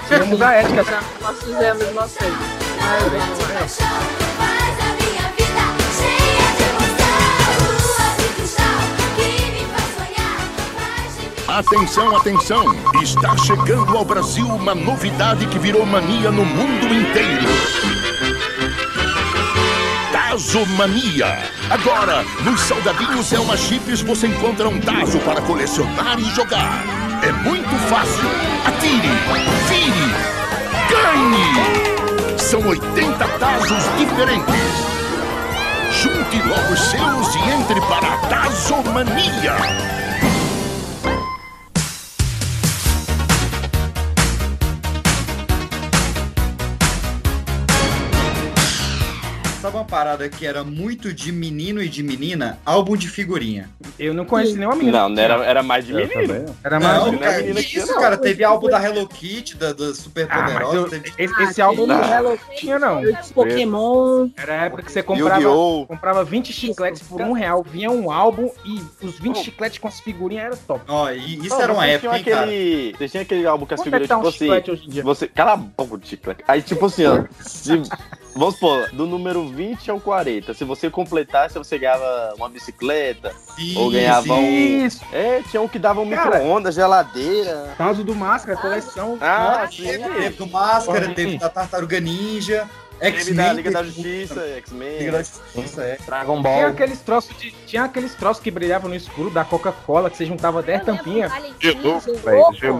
[0.08, 1.00] Tínhamos a ética.
[1.20, 2.36] Nós fizemos a mesma coisa.
[2.80, 4.51] Ai,
[11.52, 12.64] Atenção, atenção!
[13.02, 17.46] Está chegando ao Brasil uma novidade que virou mania no mundo inteiro.
[20.10, 21.42] Tazomania.
[21.68, 26.84] Agora, nos salgadinhos Elma Chips você encontra um tazo para colecionar e jogar.
[27.22, 28.30] É muito fácil.
[28.64, 29.10] Atire,
[29.68, 30.08] vire,
[30.88, 32.38] ganhe!
[32.38, 34.72] São 80 tazos diferentes.
[36.00, 40.02] Junte logo seus e entre para a Tazomania.
[49.82, 52.58] Uma parada que era muito de menino e de menina?
[52.64, 53.68] Álbum de figurinha.
[53.98, 55.00] Eu não conheci nenhuma menina.
[55.02, 56.26] Não, não era, era mais de Eu menino.
[56.34, 56.54] também.
[56.62, 58.00] Era mais Não, um cara, menina que isso, não.
[58.00, 58.16] cara?
[58.16, 60.76] Teve álbum da Hello Kitty, da, da Super Ah, Poderosa.
[60.76, 61.12] eu- teve...
[61.18, 61.98] esse, esse álbum Não.
[61.98, 63.02] não Hello tinha, não.
[63.34, 64.28] Pokémon.
[64.36, 65.44] Era a época que você comprava,
[65.88, 67.64] comprava 20 chicletes por um real.
[67.68, 69.42] Vinha um álbum e os 20 Oh.
[69.44, 70.84] chicletes com as figurinhas era top.
[70.88, 72.40] Ó, e isso era uma vocês época, tinham hein, cara?
[72.46, 75.02] aquele, Vocês tinham aquele álbum com as é figuras, tá tipo assim.
[75.02, 75.28] Você.
[75.28, 76.44] Cala a boca de chiclete.
[76.46, 77.24] Aí, tipo assim, ó.
[78.34, 80.54] vamos supor, do número 20 ao 40.
[80.54, 83.32] Se você completasse, você ganhava uma bicicleta.
[83.56, 84.32] Sim, Ou ganhava sim.
[84.32, 85.02] um- Isso.
[85.12, 87.74] É, tinha um que dava um micro-ondas, geladeira.
[87.76, 89.18] Caso do Máscara, coleção.
[89.20, 89.82] Ah, Ah, sim.
[89.84, 92.68] teve, teve do Máscara, teve da Tartaruga Ninja,
[93.02, 93.54] Teve da X-Men.
[93.54, 95.10] Liga da Justiça, Liga X-Men.
[95.10, 95.98] da Justiça, é.
[96.06, 96.66] Dragon Tinha Ball.
[96.66, 100.62] aqueles troços de, tinha aqueles troços que brilhavam no escuro da Coca-Cola, que você juntava
[100.62, 101.32] 10 tampinhas.
[101.58, 102.78] Gelou, velho,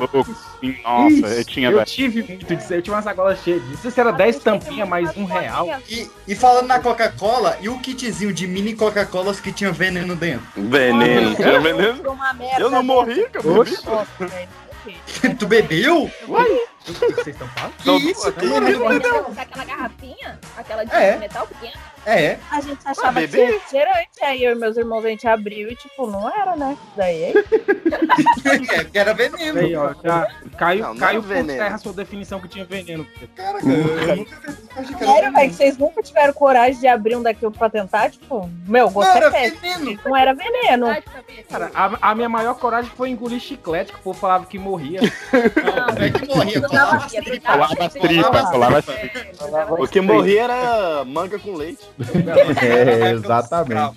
[0.84, 1.86] nossa, eu tinha, eu velho.
[1.86, 2.72] tive muito disso.
[2.72, 3.72] Eu tinha uma sacola cheia disso.
[3.72, 5.66] Não sei se era 10 tampinhas mais um real.
[5.88, 10.46] E, e falando na Coca-Cola, e o kitzinho de mini Coca-Colas que tinha veneno dentro?
[10.56, 11.34] Veneno.
[11.34, 12.02] Tinha veneno.
[12.38, 12.60] Merda.
[12.60, 14.48] Eu não morri, eu velho.
[15.38, 16.10] tu bebeu?
[16.88, 17.74] O que vocês estão falando?
[17.76, 18.28] Que isso?
[18.28, 21.16] Aquela garrafinha, aquela de É.
[21.16, 21.91] metal pequena.
[22.04, 22.38] É.
[22.50, 23.46] A gente achava que bebê?
[23.46, 26.76] tinha cheirante, aí eu e meus irmãos a gente abriu e tipo, não era, né?
[26.96, 27.32] Daí é,
[28.90, 29.60] que era veneno.
[29.60, 31.58] Aí, ó, já caiu, Não, não caiu é por veneno.
[31.58, 33.06] terra a sua definição que tinha veneno.
[33.36, 34.36] Caraca, eu nunca
[34.76, 37.70] achei que era Sério, velho, que vocês nunca tiveram coragem de abrir um daquilo pra
[37.70, 39.60] tentar, tipo, meu, Não, gosto era é péssimo.
[39.60, 40.00] veneno.
[40.04, 40.86] Não era veneno.
[41.48, 45.00] Cara, a, a minha maior coragem foi engolir chiclete, que o povo falava que morria.
[45.02, 47.42] Não, é que morria, Não dava as tripas.
[47.42, 51.91] dava Colava as tripas, É, O que morria era manga com leite.
[52.62, 53.96] É, exatamente.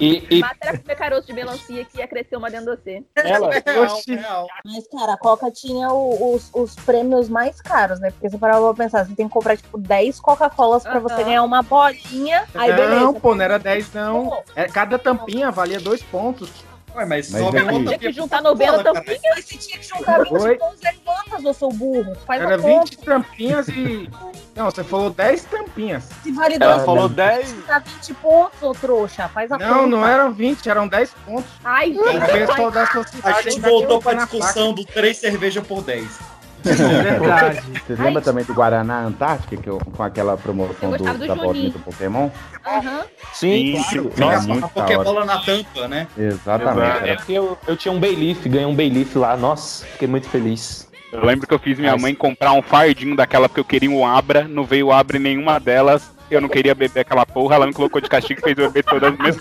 [0.00, 3.04] E, e Matéria comer caroço de melancia que ia crescer uma dentro de você.
[3.14, 4.14] ela, Real, Oxi.
[4.16, 4.46] real.
[4.64, 8.10] Mas, cara, a Coca tinha o- os, os prêmios mais caros, né?
[8.10, 11.24] Porque você parava pra pensar, você tem que comprar, tipo, 10 Coca-Colas pra você Aham.
[11.24, 12.44] ganhar uma bolinha.
[12.54, 13.12] Aí, não, beleza.
[13.20, 14.30] pô, não era 10, não.
[14.30, 16.50] Pô, É, cada tampinha valia dois pontos.
[16.96, 19.04] Ué, mas, Mas só outra Tinha que juntar pra 90 Coca-Cola, cara.
[19.06, 19.34] tampinhas.
[19.36, 20.58] Mas você tinha que juntar 20 Oi?
[20.58, 22.16] com os levantas, ô seu burro.
[22.26, 22.84] Faz Era a conta.
[22.84, 24.10] 20 tampinhas e.
[24.54, 26.04] Não, você falou 10 tampinhas.
[26.22, 27.54] Se vale Ela falou pontos, 10.
[27.66, 29.28] dá 20 pontos, ô trouxa.
[29.28, 29.70] Faz a conta.
[29.70, 31.50] Não, não eram 20, eram 10 pontos.
[31.64, 32.32] Ai, O gente.
[32.32, 33.42] pessoal da A sociedade.
[33.44, 36.04] gente ainda voltou pra discussão do 3 cerveja por 10.
[36.06, 36.40] faca.
[36.62, 37.62] Verdade.
[37.86, 41.70] Vocês lembram também do Guaraná Antártica, que eu, com aquela promoção do, do da bolinha
[41.70, 42.28] do Pokémon?
[42.66, 43.04] Aham.
[43.32, 44.46] sim, Sim, claro.
[44.46, 46.06] Nossa, a Pokébola na tampa, né?
[46.18, 47.08] Exatamente.
[47.08, 50.89] É eu, eu tinha um Bayleaf, ganhei um Bayleaf lá, nossa, fiquei muito feliz.
[51.12, 54.06] Eu lembro que eu fiz minha mãe comprar um fardinho daquela porque eu queria um
[54.06, 56.10] Abra, não veio Abra em nenhuma delas.
[56.30, 58.84] eu não queria beber aquela porra, ela me colocou de castigo e fez eu beber
[58.84, 59.36] todas as minhas.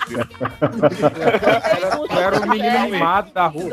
[2.09, 3.69] Eu era o menino mimado da rua.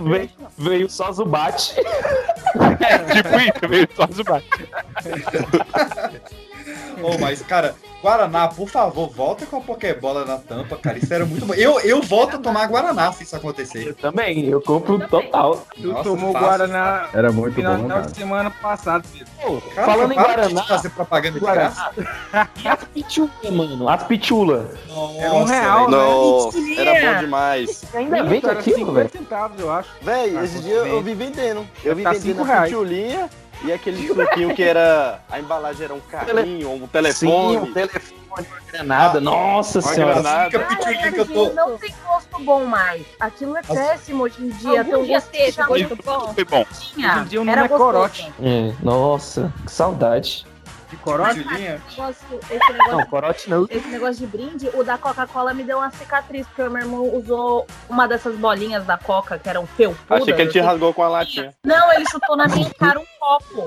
[0.00, 1.74] Veio, veio só Zubat.
[1.78, 4.44] É, tipo isso, meio só Zubat.
[7.02, 10.98] Ô, mas, cara, Guaraná, por favor, volta com a Pokébola na tampa, cara.
[10.98, 11.54] Isso era muito bom.
[11.54, 13.86] Eu, eu volto a tomar Guaraná se isso acontecer.
[13.88, 15.66] Eu também, eu compro total.
[15.74, 18.02] Tu Nossa, tomou fácil, Guaraná Era muito final bom, cara.
[18.02, 19.26] de semana passado, Pedro.
[19.42, 21.90] Pô, Cara, falando em de Guaraná, fazer propaganda de Guaraná.
[21.96, 22.50] graça.
[22.64, 23.88] e as pitula, mano?
[23.88, 24.70] As pitula.
[25.18, 25.96] Era um real, né?
[25.96, 27.82] Nossa, era bom demais.
[27.94, 29.10] Ainda vende Era aquilo, 50 velho?
[29.10, 29.88] centavos, eu acho.
[30.02, 31.66] Véi, Ah, esse dia eu vi vendendo.
[31.84, 33.30] Eu vi Tá vendendo a pitulinha
[33.64, 35.20] e aquele suquinho que era.
[35.30, 37.54] A embalagem era um carrinho, um telefone.
[37.54, 39.20] Sim, um telefone, uma granada.
[39.20, 40.14] Nossa Uma senhora.
[40.14, 40.58] granada.
[40.60, 41.52] Pitulinha que eu tô.
[41.52, 43.02] Não tem gosto bom mais.
[43.18, 44.84] Aquilo é péssimo hoje em dia.
[44.84, 46.34] Tem Algum um dia teve gosto bom.
[46.34, 46.64] Foi bom.
[46.80, 47.12] tinha.
[47.12, 48.32] Hoje em dia o nome Era é corote.
[48.42, 50.46] É, nossa, que saudade.
[50.90, 51.40] De corote?
[51.40, 53.66] Esse negócio Não, corote não.
[53.68, 57.14] Esse negócio de brinde, o da Coca-Cola me deu uma cicatriz, porque o meu irmão
[57.14, 60.22] usou uma dessas bolinhas da Coca, que eram felpudas.
[60.22, 61.52] Achei que ele te rasgou com a latinha.
[61.64, 63.66] Não, ele chutou na minha cara um copo.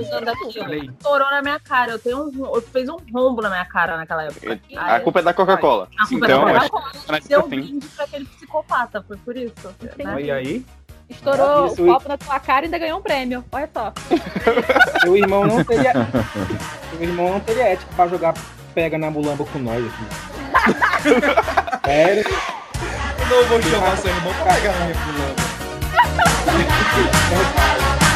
[0.00, 0.74] Usando aquilo.
[0.92, 1.92] Estourou na minha cara.
[1.92, 2.54] Eu tenho um.
[2.54, 4.58] Eu fez um rombo na minha cara naquela época.
[4.76, 5.88] A Aí, culpa é da Coca-Cola.
[5.98, 7.20] a culpa Então, é da acho Coca-Cola.
[7.28, 9.52] Deu um brinde pra aquele psicopata, foi por isso.
[9.98, 10.14] né?
[10.14, 10.64] Olha aí.
[11.08, 13.44] Estourou Isso, o copo na tua cara e ainda ganhou um prêmio.
[13.50, 13.92] Olha só.
[15.00, 15.92] Seu irmão não teria.
[16.90, 18.34] Seu irmão não teria ética pra jogar
[18.74, 20.04] pega na mulamba com nós aqui.
[21.84, 22.24] Sério?
[23.30, 24.94] Eu não vou chamar seu irmão pra pegar na minha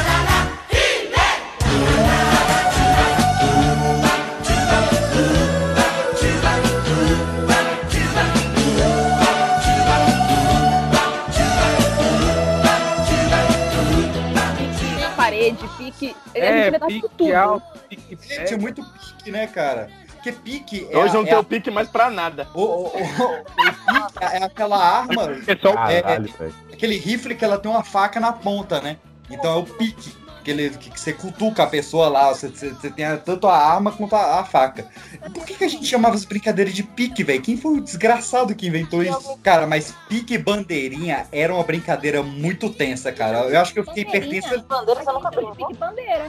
[16.09, 16.17] pique.
[16.35, 17.35] Ele É, é, pique tudo.
[17.35, 19.89] alto, pique Gente, é muito pique, né, cara?
[20.15, 22.47] Porque pique é, Hoje a- não é, tem a- o pique mais pra nada.
[22.55, 26.55] o, o, o- o pique é aquela arma, é só Caralho, velho.
[26.73, 28.99] aquele rifle que ela tem uma faca na ponta, né?
[29.31, 30.15] Então é o pique.
[30.43, 33.93] Aquele que que você cutuca a pessoa lá, você, você, você tem tanto a arma
[33.93, 34.87] quanto a, a faca.
[35.25, 37.41] E por que, que a gente chamava as brincadeiras de pique, velho?
[37.41, 39.39] Quem foi o desgraçado que inventou isso?
[39.41, 43.39] Cara, mas pique e bandeirinha era uma brincadeira muito tensa, cara.
[43.49, 44.59] Eu acho que eu fiquei pertença.
[44.69, 45.55] Bandeiras eu nunca brincou.
[45.55, 46.29] Pique bandeira.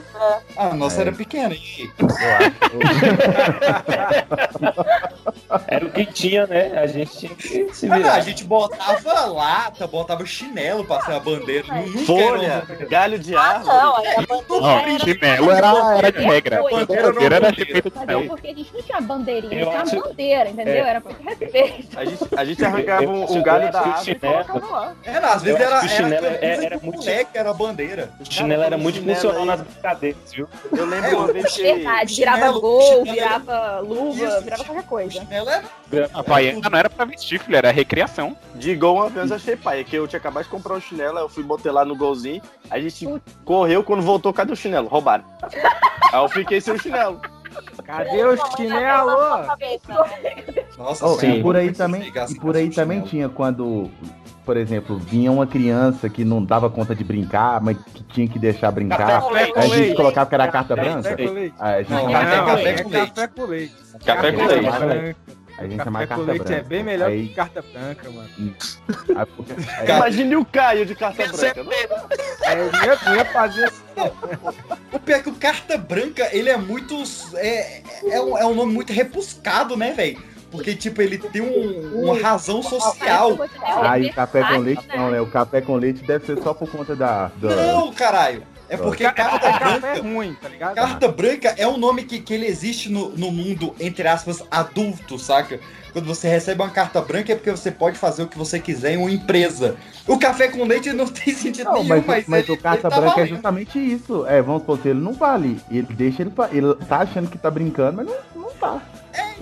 [0.55, 1.01] Ah, a nossa É.
[1.01, 1.55] era pequena.
[1.55, 1.89] E...
[5.67, 6.71] Era o que tinha, né?
[6.77, 8.13] A gente tinha que se Ah, virar.
[8.13, 11.65] a gente botava lata, botava chinelo pra ser a bandeira.
[11.73, 13.77] Nunca Folha, era uma- galho de Ah, árvore.
[13.77, 14.83] não, era bandeira.
[14.93, 16.61] Não, chinelo era, era de regra.
[16.61, 16.85] Foi.
[16.85, 18.27] Bandeira era feita de Mas é chinelo.
[18.27, 20.73] porque a gente não tinha bandeirinha, Eu tinha acho- bandeira, entendeu?
[20.73, 20.89] É.
[20.89, 21.97] Era por respeito.
[21.99, 24.95] A gente, a gente arrancava Eu um, um galho da árvore e chinelo- colocava lá.
[25.03, 28.09] Era, às vezes era, era, chinelo camisa é- de era muito- moleque, era a bandeira.
[28.19, 30.47] O chinelo era muito Chinelo funcional nas brincadeiras, viu?
[30.75, 31.61] Eu lembro É, uma vez que.
[31.63, 35.27] Verdade, virava chinelo- gol, chinelo- virava luva, virava qualquer coisa.
[35.43, 35.49] Chinelo
[35.91, 38.35] era A Havaiana não era pra vestir, filho, era recreação.
[38.55, 40.81] De gol uma vez eu achei pai, é que eu tinha acabado de comprar um
[40.81, 43.07] chinelo, eu fui botar lá no golzinho, a gente
[43.45, 44.87] correu, quando voltou, cadê o chinelo?
[44.87, 45.23] Roubaram.
[46.11, 47.21] aí eu fiquei sem o chinelo.
[47.83, 49.45] Cadê o chinelo?
[50.77, 53.91] Nossa, Oh, senhora, e por aí também, e por aí também tinha quando,
[54.45, 58.37] por exemplo, vinha uma criança que não dava conta de brincar, mas que tinha que
[58.39, 58.97] deixar brincar.
[58.97, 59.95] Café com Aí a gente leite.
[59.95, 61.15] colocava que era carta Café branca.
[61.31, 61.53] leite.
[61.59, 63.11] A gente chamava café- é com leite.
[63.13, 63.73] café com leite.
[64.05, 65.15] Café com leite.
[65.55, 66.53] A gente com carta leite branca.
[66.55, 68.29] é bem melhor Aí- que carta branca, mano.
[69.15, 71.65] Aí, porque- aí- Imagine o Caio de carta branca.
[72.43, 74.11] É, eu ia, fazer assim.
[74.91, 76.95] O pior é que o Carta Branca, ele é muito.
[77.35, 80.17] É, é, um, é um nome muito repuscado, né, velho?
[80.53, 83.37] Porque, tipo, ele tem um- uma razão social.
[83.81, 84.95] Aí o café com leite né?
[84.95, 85.19] não, né?
[85.19, 87.31] O café com leite deve ser só por conta da.
[87.37, 88.43] da- Não, caralho.
[88.69, 90.01] É porque Carta Branca.
[90.01, 90.75] ruim, tá ligado?
[90.75, 95.19] Carta Branca é um nome que, que ele existe no, no mundo, entre aspas, adulto,
[95.19, 95.59] saca?
[95.91, 98.93] Quando você recebe uma carta branca é porque você pode fazer o que você quiser
[98.93, 99.75] em uma empresa.
[100.07, 102.89] O café com leite não tem sentido Não, nenhum, mas, mas, mas ele- o carta
[102.89, 103.29] tá branca é valendo.
[103.29, 104.25] justamente isso.
[104.25, 106.31] É, vamos supor, ele não vale, ele deixa ele.
[106.51, 108.81] Ele tá achando que tá brincando, mas não, não tá.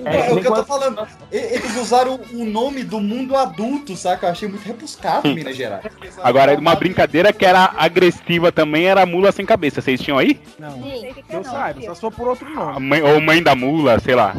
[0.05, 1.07] É, É, o que eu tô falando.
[1.31, 4.27] Eles usaram o nome do mundo adulto, saca?
[4.27, 5.83] Eu achei muito rebuscado em Minas Gerais.
[6.23, 9.81] Agora, uma brincadeira que era agressiva também era a mula sem cabeça.
[9.81, 10.39] Vocês tinham aí?
[10.59, 11.13] Não, Sim.
[11.29, 12.79] eu saiba, só se for por outro nome.
[12.79, 14.35] mãe, ou mãe da mula, sei lá.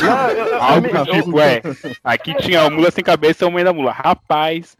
[0.00, 1.60] Não, eu- eu- Algo do tipo, é.
[2.04, 3.90] Aqui tinha a mula sem cabeça ou mãe da mula.
[3.92, 4.76] Rapaz,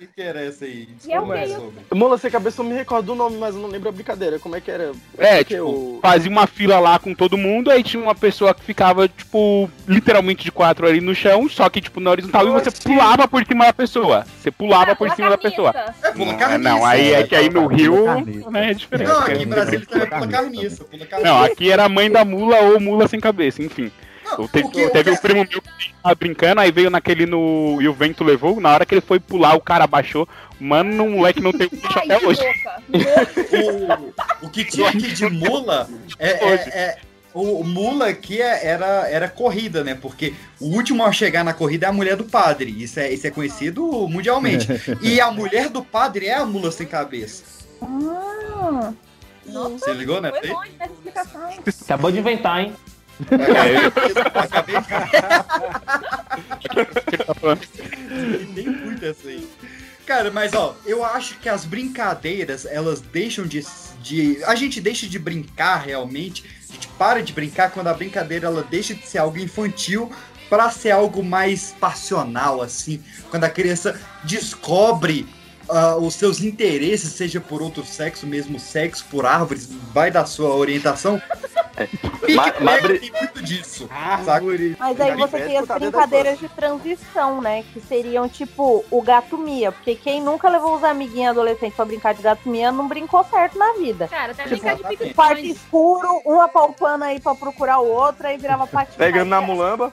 [0.00, 0.88] que, que era essa aí?
[1.08, 1.48] É o Como é que?
[1.54, 1.72] sobre?
[1.94, 4.38] Mola sem cabeça eu me recordo do nome, mas eu não lembro a brincadeira.
[4.38, 4.92] Como é que era?
[5.18, 8.54] É, Porque tipo, o- fazia uma fila lá com todo mundo, aí tinha uma pessoa
[8.54, 12.50] que ficava, tipo, literalmente de quatro ali no chão, só que, tipo, na horizontal, e
[12.50, 14.24] você pulava por cima da pessoa.
[14.40, 15.70] Você pulava por cima da pessoa.
[16.02, 16.58] É, pula Não, carniça.
[16.58, 18.04] não, aí é que aí no Rio
[18.50, 19.08] né, é diferente.
[19.08, 20.84] Não, aqui em Brasília também pula carniça.
[20.84, 21.30] Pula carniça.
[21.30, 23.90] Não, aqui era a mãe da mula ou mula sem cabeça, enfim.
[24.32, 26.90] Não, Eu te- o que- o teve um primo meu que tava brincando, aí veio
[26.90, 27.78] naquele no.
[27.80, 28.60] E o vento levou.
[28.60, 30.28] Na hora que ele foi pular, o cara abaixou.
[30.58, 32.40] Mano, o moleque não tem o bicho até que hoje.
[34.42, 35.88] o, o que tinha aqui de mula
[36.18, 36.98] é, é- é-
[37.32, 39.94] o mula aqui é- era, era corrida, né?
[39.94, 42.70] Porque o último a chegar na corrida é a mulher do padre.
[42.82, 44.66] Isso é, isso é conhecido mundialmente.
[45.00, 47.44] E a mulher do padre é a mula sem cabeça.
[47.82, 48.92] Ah,
[49.46, 50.30] Você ligou, né?
[50.30, 51.48] foi longe nessa explicação.
[51.84, 52.72] Acabou de inventar, hein?
[54.34, 54.94] Acabei de...
[59.28, 59.48] Aí.
[60.06, 63.64] Cara, mas ó, eu acho que as brincadeiras, elas deixam de,
[64.02, 64.42] de.
[64.44, 66.44] A gente deixa de brincar realmente.
[66.68, 70.10] A gente para de brincar quando a brincadeira ela deixa de ser algo infantil
[70.48, 73.02] para ser algo mais passional, assim.
[73.30, 75.28] Quando a criança descobre
[75.68, 80.54] ah, os seus interesses, seja por outro sexo, mesmo sexo, por árvores, vai da sua
[80.56, 81.22] orientação.
[82.26, 83.88] Big Ma- ma- Bang bri- tem muito disso.
[83.90, 84.76] Árvore.
[84.78, 87.64] Mas aí você tem as brincadeiras de transição, né?
[87.72, 89.72] Que seriam tipo o gato mia.
[89.72, 93.58] Porque quem nunca levou os amiguinhos adolescentes pra brincar de gato mia não brincou certo
[93.58, 94.08] na vida.
[94.08, 95.14] Cara, até Tipo, brincar de exatamente.
[95.14, 98.96] Quarto pique escuro, um apalpando aí pra procurar o outro, aí virava patinho.
[98.98, 99.92] Pegando na mulamba.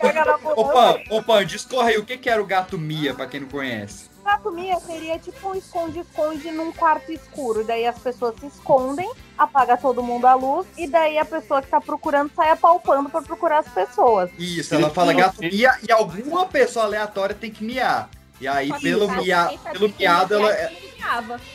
[0.00, 0.60] Pega na mulamba.
[0.60, 4.07] Opa, opa, discorre aí, o que, que era o gato Mia, pra quem não conhece?
[4.28, 7.64] Gato Mia seria tipo um esconde-esconde num quarto escuro.
[7.64, 11.68] Daí as pessoas se escondem, apaga todo mundo a luz, e daí a pessoa que
[11.68, 14.30] tá procurando sai apalpando pra procurar as pessoas.
[14.38, 18.10] Isso, ela fala gato Mia e alguma pessoa aleatória tem que miar.
[18.40, 20.52] E aí, pelo, mia, pelo miado, ela.
[20.52, 20.72] é-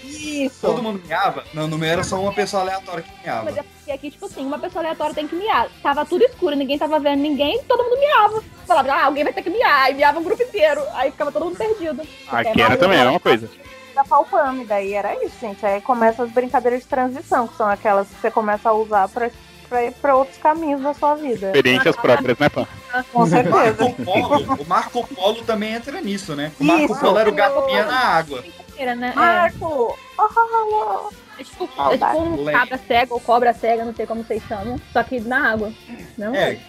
[0.04, 0.62] Isso.
[0.62, 1.44] Todo mundo miava?
[1.54, 3.50] Não, não era só uma pessoa aleatória que Mas miava.
[3.52, 5.70] é porque aqui, tipo assim, uma pessoa aleatória tem que miar.
[5.82, 8.44] Tava tudo escuro, ninguém tava vendo ninguém, todo mundo miava.
[8.66, 9.92] Falava, ah, alguém vai ter que miar.
[9.92, 10.82] E miava um grupo inteiro.
[10.94, 12.02] Aí ficava todo mundo perdido.
[12.30, 13.50] Aqui era também, é uma coisa.
[13.94, 15.64] Da palpando, e daí era isso, gente.
[15.66, 19.30] Aí começa as brincadeiras de transição, que são aquelas que você começa a usar pra,
[19.74, 21.48] pra ir pra outros caminhos da sua vida.
[21.48, 22.48] Experiências próprias, né?
[23.12, 23.56] Com certeza.
[23.56, 26.52] Marco Polo, o Marco Polo também entra nisso, né?
[26.60, 27.02] O Marco Isso.
[27.02, 28.44] Polo era o gato Mia na água.
[28.78, 29.14] Era, né?
[29.16, 29.98] Marco!
[31.38, 34.24] É, é tipo, Ah, é tipo um cabra cega ou cobra cega, não sei como
[34.24, 34.80] vocês chamam.
[34.92, 35.74] Só que na água.
[36.16, 36.36] Não?
[36.36, 36.60] É.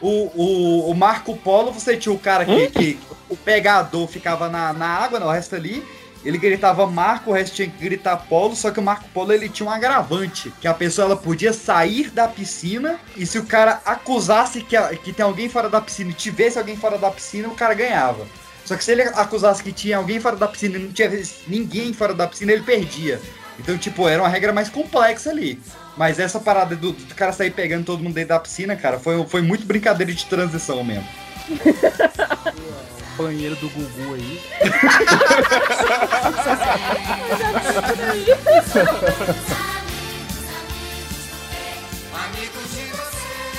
[0.00, 4.72] O, o, o Marco Polo, você tinha o cara que, que o pegador ficava na,
[4.72, 5.86] na água, não, o resto ali.
[6.24, 9.48] Ele gritava Marco, o resto tinha que gritar Polo, só que o Marco Polo ele
[9.48, 13.80] tinha um agravante, que a pessoa ela podia sair da piscina e se o cara
[13.84, 17.46] acusasse que, a- que tem alguém fora da piscina e tivesse alguém fora da piscina,
[17.48, 18.26] o cara ganhava.
[18.64, 21.92] Só que se ele acusasse que tinha alguém fora da piscina e não tivesse ninguém
[21.92, 23.20] fora da piscina, ele perdia.
[23.58, 25.60] Então, tipo, era uma regra mais complexa ali.
[25.96, 29.24] Mas essa parada do, do cara sair pegando todo mundo dentro da piscina, cara, foi,
[29.26, 31.08] foi muito brincadeira de transição mesmo.
[33.18, 34.40] Banheiro do Gugu aí.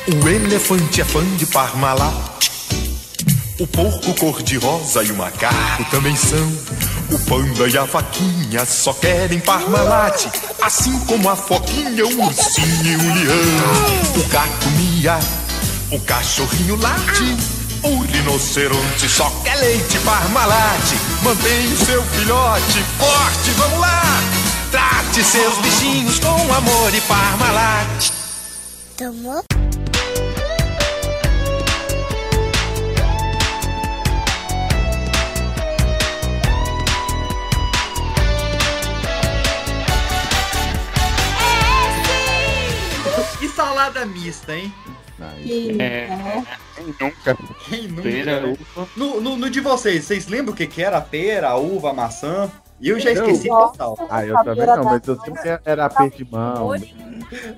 [0.08, 2.50] O elefante é fã de Parmalat.
[3.60, 6.48] O porco cor-de-rosa e o macaco também são.
[7.12, 10.26] O panda e a vaquinha só querem Parmalat.
[10.62, 14.24] Assim como a foquinha, um ursinho e um leão.
[14.24, 15.20] O gato mia,
[15.92, 17.59] o cachorrinho late.
[17.82, 20.84] O rinoceronte só quer leite Parmalat.
[21.24, 24.02] Mantém o seu filhote forte, vamos lá.
[24.70, 28.12] Trate seus bichinhos com amor e Parmalat.
[28.98, 29.42] Tomou?
[43.42, 44.74] E salada mista, hein?
[45.80, 46.08] É.
[47.00, 47.38] Nunca.
[47.68, 48.02] Quem nunca?
[48.04, 48.58] Pera, né?
[48.96, 51.92] No, no, no de vocês, vocês lembram o que, que era a pera, a uva,
[51.92, 51.94] a
[52.80, 52.90] maçã?
[52.90, 53.26] Eu já Eu?
[53.26, 54.08] esqueci total.
[54.10, 56.74] Ah, eu também não, mas eu sempre era aperto de mão.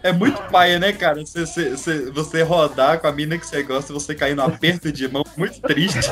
[0.04, 1.24] É muito paia, né, cara?
[1.24, 4.44] Você, você, você, você rodar com a mina que você gosta e você cair no
[4.44, 6.00] aperto de mão, muito triste.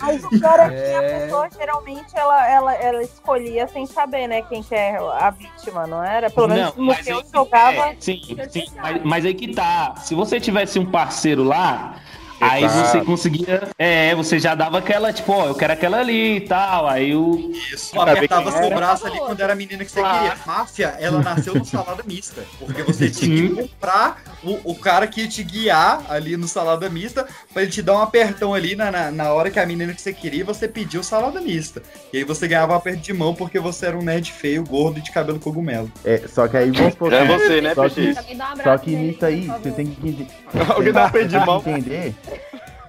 [0.00, 4.42] Mas o pior é que a pessoa geralmente ela, ela, ela escolhia sem saber, né,
[4.42, 6.30] quem que é a vítima, não era?
[6.30, 7.88] Pelo menos Não, no mas que eu jogava.
[7.88, 9.94] é, sim, sim, mas, mas aí que tá.
[9.96, 11.96] Se você tivesse um parceiro lá,
[12.42, 12.88] Aí Exato.
[12.88, 13.68] você conseguia.
[13.78, 16.88] É, você já dava aquela, tipo, ó, eu quero aquela ali e tal.
[16.88, 17.52] Aí o.
[17.72, 18.74] Isso, apertava seu era.
[18.76, 20.18] braço ali quando era a menina que você Claro.
[20.18, 20.36] queria.
[20.44, 22.42] Máfia, ela nasceu no salada mista.
[22.58, 26.90] Porque você tinha que comprar o, o cara que ia te guiar ali no salada
[26.90, 29.92] mista pra ele te dar um apertão ali na, na, na hora que a menina
[29.94, 31.80] que você queria, você pediu salada mista.
[32.12, 34.98] E aí você ganhava um aperto de mão porque você era um nerd feio, gordo
[34.98, 35.90] e de cabelo cogumelo.
[36.04, 39.24] É, só que aí vamos supor É você, né, só que, um só que nisso
[39.24, 40.26] aí, você tem que entender.
[40.74, 41.62] Alguém dá um aperto de tem que mão.
[41.66, 42.14] entender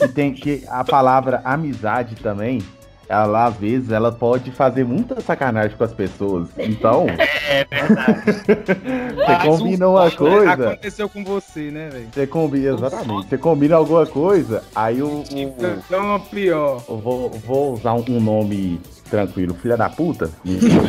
[0.08, 2.62] que tem que a palavra amizade também.
[3.10, 6.48] Ela, às vezes, ela pode fazer muita sacanagem com as pessoas.
[6.58, 7.06] Então,
[7.50, 8.32] É verdade.
[9.44, 10.52] você combina uma coisa.
[10.70, 12.08] Aconteceu com você, né, velho?
[12.12, 13.28] Você combina, exatamente.
[13.30, 15.08] Você combina alguma coisa, aí o.
[15.20, 16.78] o- Então, pior.
[16.88, 18.80] vou, vou usar um nome
[19.18, 19.56] tranquilo.
[19.62, 20.30] Filha da puta?
[20.44, 20.82] Mentira.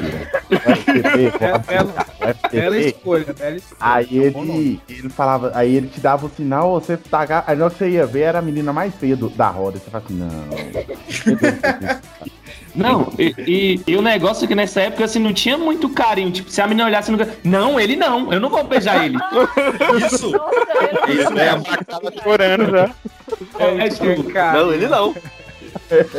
[0.51, 1.33] FTP,
[2.51, 3.77] Bela, escolha, bela escolha.
[3.81, 4.81] Aí nome.
[4.89, 7.45] ele, ele falava, aí ele te dava o sinal, você tacar.
[7.47, 9.79] Aí na hora que você ia ver, era a menina mais feia do- da roda.
[9.79, 10.31] Você fala assim, não.
[12.75, 16.33] Não, e, e- e o negócio é que nessa época assim, não tinha muito carinho.
[16.33, 17.19] Tipo, se a menina olhasse no.
[17.45, 19.17] Não, ele não, eu não vou beijar ele.
[20.05, 20.33] Isso!
[20.33, 22.91] Nossa, Isso é a Tava chorando já.
[23.61, 25.15] É, tipo, Cara, Não, ele não.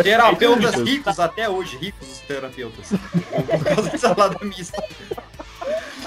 [0.03, 2.87] Terapeutas ricos até hoje, ricos os terapeutas.
[2.89, 4.83] Por causa de salada mista.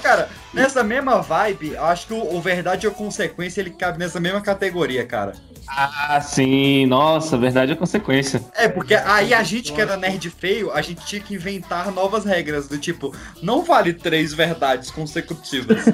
[0.01, 4.19] Cara, nessa mesma vibe, eu acho que o, o Verdade ou Consequência ele cabe nessa
[4.19, 5.33] mesma categoria, cara.
[5.67, 8.41] Ah, sim, nossa, verdade é consequência.
[8.55, 12.25] É, porque aí a gente que era nerd feio, a gente tinha que inventar novas
[12.25, 15.83] regras, do tipo, não vale três verdades consecutivas.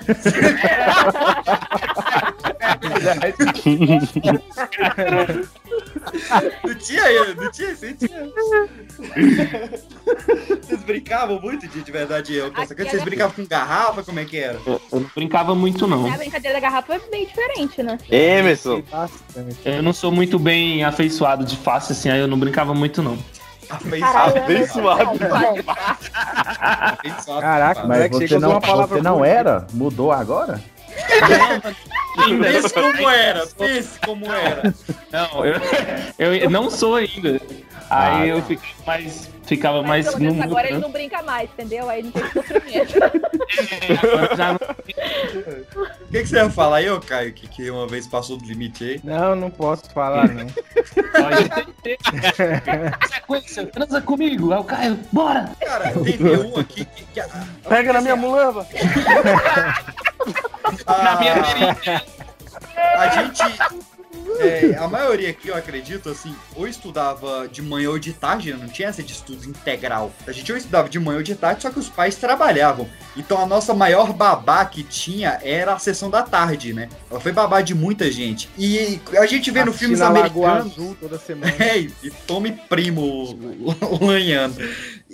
[6.63, 8.29] não tinha, não tinha não tinha.
[10.61, 12.51] Vocês brincavam muito de, de verdade eu?
[12.51, 14.03] Vocês brincavam com garrafa?
[14.03, 14.59] Como é que era?
[14.65, 16.11] Eu não brincava muito, não.
[16.11, 17.97] A brincadeira da garrafa é bem diferente, né?
[18.09, 18.83] Emerson.
[19.63, 23.17] Eu não sou muito bem afeiçoado de face, assim, aí eu não brincava muito, não.
[23.99, 25.19] Caralho, Abençoado.
[27.41, 29.65] Caraca, Mas você chegou não, uma palavra você não era?
[29.73, 30.61] Mudou agora?
[32.41, 34.73] Pense como era, pense como era.
[35.11, 35.45] Não,
[36.17, 37.39] eu, eu não sou ainda.
[37.87, 41.21] Aí Ah, eu fiquei mais, ficava mais Pelo no menos agora ele mundo, não brinca
[41.21, 41.87] mais, entendeu?
[41.87, 42.99] Aí não tem sofrimento.
[42.99, 43.11] né?
[44.01, 44.59] Agora já não-
[46.01, 48.45] O que, que você ia falar aí, ô Caio, que, que uma vez passou do
[48.45, 49.01] limite aí?
[49.03, 50.47] Não, não posso falar, não.
[53.07, 54.51] Sequência, transa comigo.
[54.51, 55.51] Aí o Caio, bora!
[55.63, 57.03] Cara, teve um aqui que.
[57.05, 57.29] que a-
[57.69, 58.65] Pega na minha mulamba.
[60.87, 61.33] Na minha
[62.95, 63.41] a, a gente.
[64.39, 68.59] é, a maioria aqui, eu acredito, assim, ou estudava de manhã ou de tarde, né?
[68.59, 70.11] não tinha essa de estudo integral.
[70.25, 72.87] A gente ou estudava de manhã ou de tarde, só que os pais trabalhavam.
[73.15, 76.89] Então a nossa maior babá que tinha era a sessão da tarde, né?
[77.09, 78.49] Ela foi babá de muita gente.
[78.57, 80.73] E a gente vê no filmes americanos.
[80.73, 81.53] Azul toda semana.
[81.65, 83.37] É, e tome primo
[84.01, 84.55] lanhando.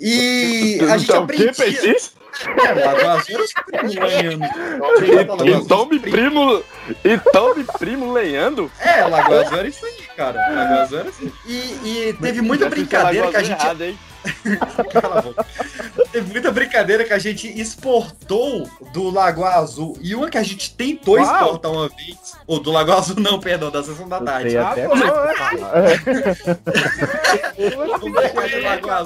[0.04, 1.80] E a gente Então, o quê, aprendia.
[1.80, 2.10] Peixe?
[2.56, 4.44] É, Lagoa Azul era os primos lanhando.
[5.62, 6.64] Então me primo.
[7.04, 8.70] Então me primo lenhando?
[8.80, 10.40] É, Lagoa Azul era isso aí, cara.
[10.40, 11.32] Lagoa Azul era assim.
[11.46, 13.62] E, e teve muita brincadeira que a gente.
[13.62, 13.98] Errado, hein?
[14.92, 15.46] Cala a boca.
[16.10, 19.96] Teve muita brincadeira que a gente exportou do Lagoa Azul.
[20.00, 21.24] E uma que a gente tentou Uau.
[21.24, 22.34] exportar uma vez.
[22.46, 24.56] Ou do Lagoa Azul, não, perdão, da sessão da tarde.
[24.56, 24.94] Até pô?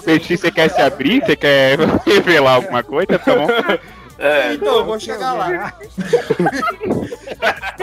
[0.05, 1.25] Peixe, você quer se abrir?
[1.25, 3.19] Você quer revelar alguma coisa?
[3.19, 3.47] Tá bom?
[4.19, 4.55] É.
[4.55, 5.75] Então, eu vou chegar lá.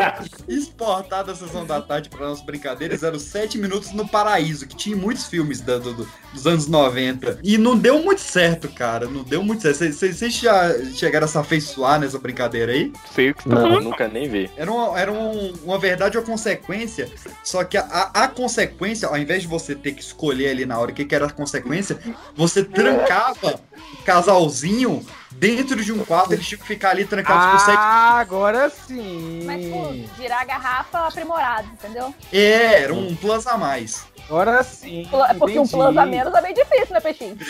[0.47, 4.95] Exportar da sessão da tarde para nossas brincadeiras eram 7 minutos no paraíso, que tinha
[4.95, 7.39] muitos filmes da- do- do- dos anos 90.
[7.43, 9.07] E não deu muito certo, cara.
[9.07, 9.77] Não deu muito certo.
[9.93, 12.91] Vocês- já chegaram a se afeiçoar nessa brincadeira aí?
[13.13, 13.83] Sei o que tá Não, falando.
[13.83, 14.49] nunca nem vi.
[14.57, 17.09] Era, uma, era um- uma verdade ou consequência,
[17.43, 20.77] só que a, a- a consequência, ao invés de você ter que escolher ali na
[20.79, 21.97] hora o que, que era a consequência,
[22.35, 23.59] você trancava
[23.93, 25.05] o casalzinho
[25.43, 29.41] dentro de um quarto, eles tinham que ficar ali trancados por sete Ah, agora sim.
[29.43, 32.15] Mas, pô, girar a garrafa aprimorado, entendeu?
[32.31, 34.05] É, era um plus a mais.
[34.29, 35.05] Agora sim.
[35.09, 37.37] Pla- Porque um plus a menos é bem difícil, né, Peixinho?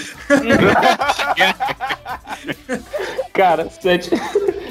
[3.32, 4.10] Cara, sete...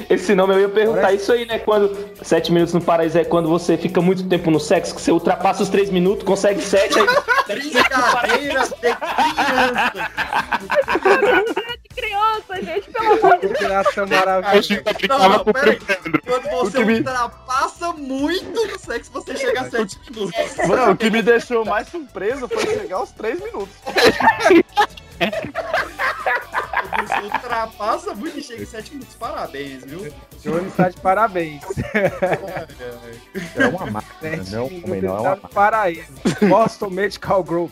[0.09, 1.59] esse nome eu ia perguntar isso aí, né?
[1.59, 5.11] Quando sete minutos no paraíso é quando você fica muito tempo no sexo, que você
[5.11, 7.05] ultrapassa os três minutos, consegue sete, aí
[7.47, 8.75] Brincadeira de criança.
[11.95, 13.59] Criança, gente, pelo amor de Deus.
[13.59, 14.83] Graça A maravilhosa.
[15.07, 15.79] Não, não, com peraí.
[16.25, 20.33] Quando você que me- ultrapassa muito no sexo, você chega a 7 minutos.
[20.67, 23.75] Não, o que me deixou mais surpreso foi chegar aos 3 minutos.
[27.23, 29.15] ultrapassa muito e chega em 7 minutos.
[29.15, 30.13] Parabéns, viu?
[30.41, 31.63] Johnny está de parabéns.
[33.55, 35.49] É uma máquina, não, homem, não é uma máquina.
[35.49, 36.13] Paraíso.
[36.47, 37.71] Boston Medical Group.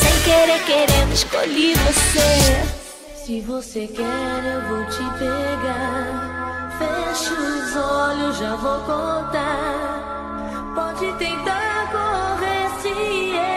[0.00, 2.81] Sem querer, querendo, escolhi você.
[3.24, 6.72] Se você quer, eu vou te pegar.
[6.76, 10.72] Feche os olhos, já vou contar.
[10.74, 12.88] Pode tentar correr, se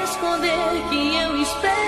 [0.04, 1.85] esconder, que eu espero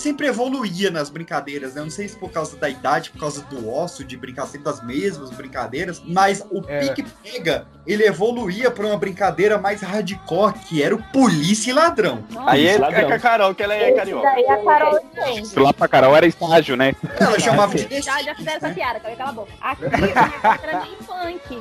[0.00, 1.80] sempre evoluía nas brincadeiras, né?
[1.80, 4.64] Eu Não sei se por causa da idade, por causa do ócio de brincar sempre
[4.64, 6.80] das mesmas brincadeiras, mas o É.
[6.80, 12.24] pique-pega, ele evoluía pra uma brincadeira mais hardcore, que era o polícia e ladrão.
[12.46, 13.00] Aí é, Ladrão.
[13.00, 14.22] é com a Carol, que ela é Esse carioca.
[14.30, 15.58] daí a Carol entende.
[15.58, 16.94] Lá pra Carol era estágio, né?
[17.18, 19.52] Ela chamava de Já, já fizeram essa piada, cala cala a boca.
[19.60, 20.96] Aqui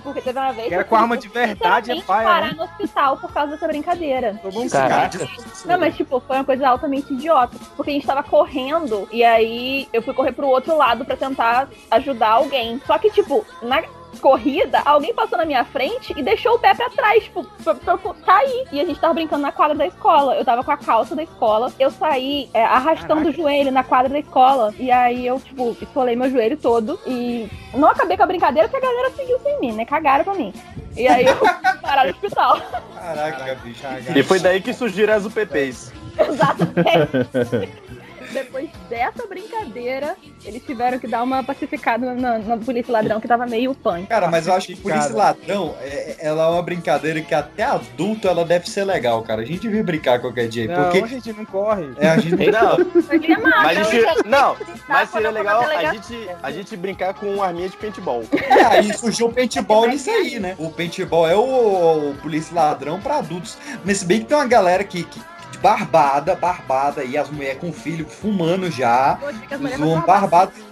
[0.03, 2.47] porque teve uma vez Que era que com eu arma de verdade, é paia, parar
[2.47, 2.53] né?
[2.55, 4.39] no hospital por causa dessa brincadeira.
[4.41, 5.29] Tomou um Caraca.
[5.65, 7.57] Não, mas tipo, foi uma coisa altamente idiota.
[7.75, 11.69] Porque a gente tava correndo e aí eu fui correr pro outro lado pra tentar
[11.91, 12.81] ajudar alguém.
[12.85, 13.81] Só que, tipo, na
[14.17, 17.97] corrida, alguém passou na minha frente e deixou o pé pra trás, tipo, pra, pra,
[17.97, 18.67] pra cair.
[18.71, 20.35] E a gente tava brincando na quadra da escola.
[20.35, 21.71] Eu tava com a calça da escola.
[21.79, 24.73] Eu saí é, arrastando o joelho na quadra da escola.
[24.77, 26.99] E aí eu, tipo, esfolei meu joelho todo.
[27.05, 29.85] E não acabei com a brincadeira porque a galera seguiu sem mim, né?
[29.85, 30.53] Cagaram pra mim.
[30.95, 31.47] E aí eu fui
[31.81, 32.61] parar no hospital.
[32.93, 33.83] Caraca, bicho.
[34.15, 35.93] E foi daí que surgiram as UPPs.
[36.19, 37.69] Exatamente.
[38.31, 40.15] Depois dessa brincadeira,
[40.45, 44.07] eles tiveram que dar uma pacificada na, na polícia ladrão que tava meio punk.
[44.07, 48.27] Cara, mas eu acho que polícia ladrão, é, ela é uma brincadeira que até adulto
[48.27, 49.41] ela deve ser legal, cara.
[49.41, 50.67] A gente devia brincar qualquer dia.
[50.67, 51.89] Não, porque a gente não corre.
[51.97, 54.57] é, a gente Não, Foi que é massa, mas, a eu gente, não,
[54.87, 58.23] mas seria legal a gente, a gente brincar com uma arminha de paintball.
[58.31, 60.55] É, aí surgiu o paintball nisso aí, né?
[60.57, 63.57] O paintball é o, o polícia ladrão pra adultos.
[63.85, 65.21] Mas se bem que tem uma galera que, que
[65.61, 69.17] barbada, barbada, e as mulheres com filho fumando já.
[69.19, 69.57] Pô, diga que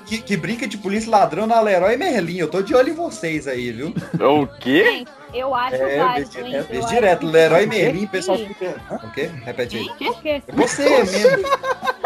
[0.05, 2.37] que, que brinca de polícia ladrão na Leroy Merlin.
[2.37, 3.93] Eu tô de olho em vocês aí, viu?
[4.19, 4.83] O quê?
[4.85, 6.55] Gente, eu acho É, válido, hein?
[6.55, 7.19] é, Eu vejo acho direto.
[7.19, 8.37] que- Leroy Merlin, pessoal?
[8.37, 9.29] O quê?
[9.43, 9.89] Repete aí.
[10.21, 10.41] Quê?
[10.47, 11.47] É Você mesmo.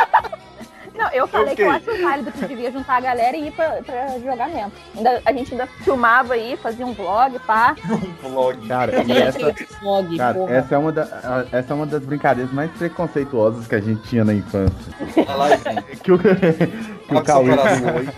[1.13, 4.07] Eu falei que eu acho válido que devia juntar a galera e ir pra, pra
[4.19, 4.71] jogar mesmo.
[4.95, 7.75] Ainda, a gente ainda filmava aí, fazia um vlog, pá.
[7.91, 8.67] Um vlog.
[8.67, 10.53] Cara, e essa, Vlog, cara porra.
[10.55, 14.23] essa, é uma da- essa é uma das brincadeiras mais preconceituosas que a gente tinha
[14.23, 14.93] na infância.
[15.17, 15.47] Olha lá.
[16.03, 16.17] Que o,
[17.07, 17.49] que o Cauê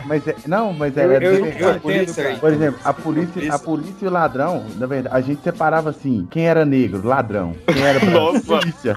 [0.05, 2.27] mas é, Não, mas Eu, era eu, de eu polícia aí.
[2.29, 2.39] cara.
[2.39, 6.27] Por exemplo, a polícia, a polícia e o ladrão, na verdade, a gente separava assim,
[6.29, 8.95] quem era negro, ladrão, quem era branco, polícia.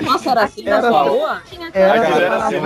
[0.00, 1.42] Nossa, era assim na Era sua só- rua?
[1.50, 2.46] Tinha Era separação.
[2.46, 2.56] assim.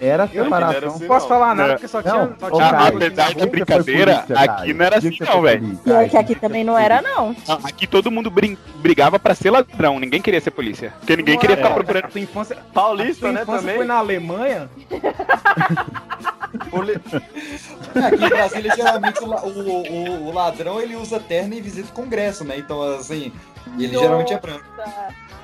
[0.00, 0.72] Era separação.
[0.76, 2.36] era Não assim, posso falar nada porque só Não, tinha.
[2.38, 5.76] Só tinha apesar de brincadeira, aqui não era assim não, velho.
[5.84, 7.34] Pior que aqui também não era, não.
[7.64, 8.32] Aqui todo mundo
[8.76, 10.92] brigava pra ser ladrão, ninguém queria ser polícia.
[11.00, 12.04] Porque ninguém queria ficar É, procurando.
[12.04, 13.76] a tua infância, Paulista, né, também.
[13.76, 14.68] foi na Alemanha?
[16.74, 21.92] Aqui em Brasília, geralmente, o, o, o- o ladrão ele usa terno e visita o
[21.92, 22.56] Congresso, né?
[22.58, 23.32] Então, assim,
[23.78, 24.64] ele geralmente é branco.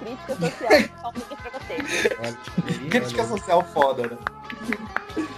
[0.01, 0.71] Crítica social.
[1.01, 2.89] Só um pouquinho pra vocês.
[2.91, 4.40] Crítica social foda, né?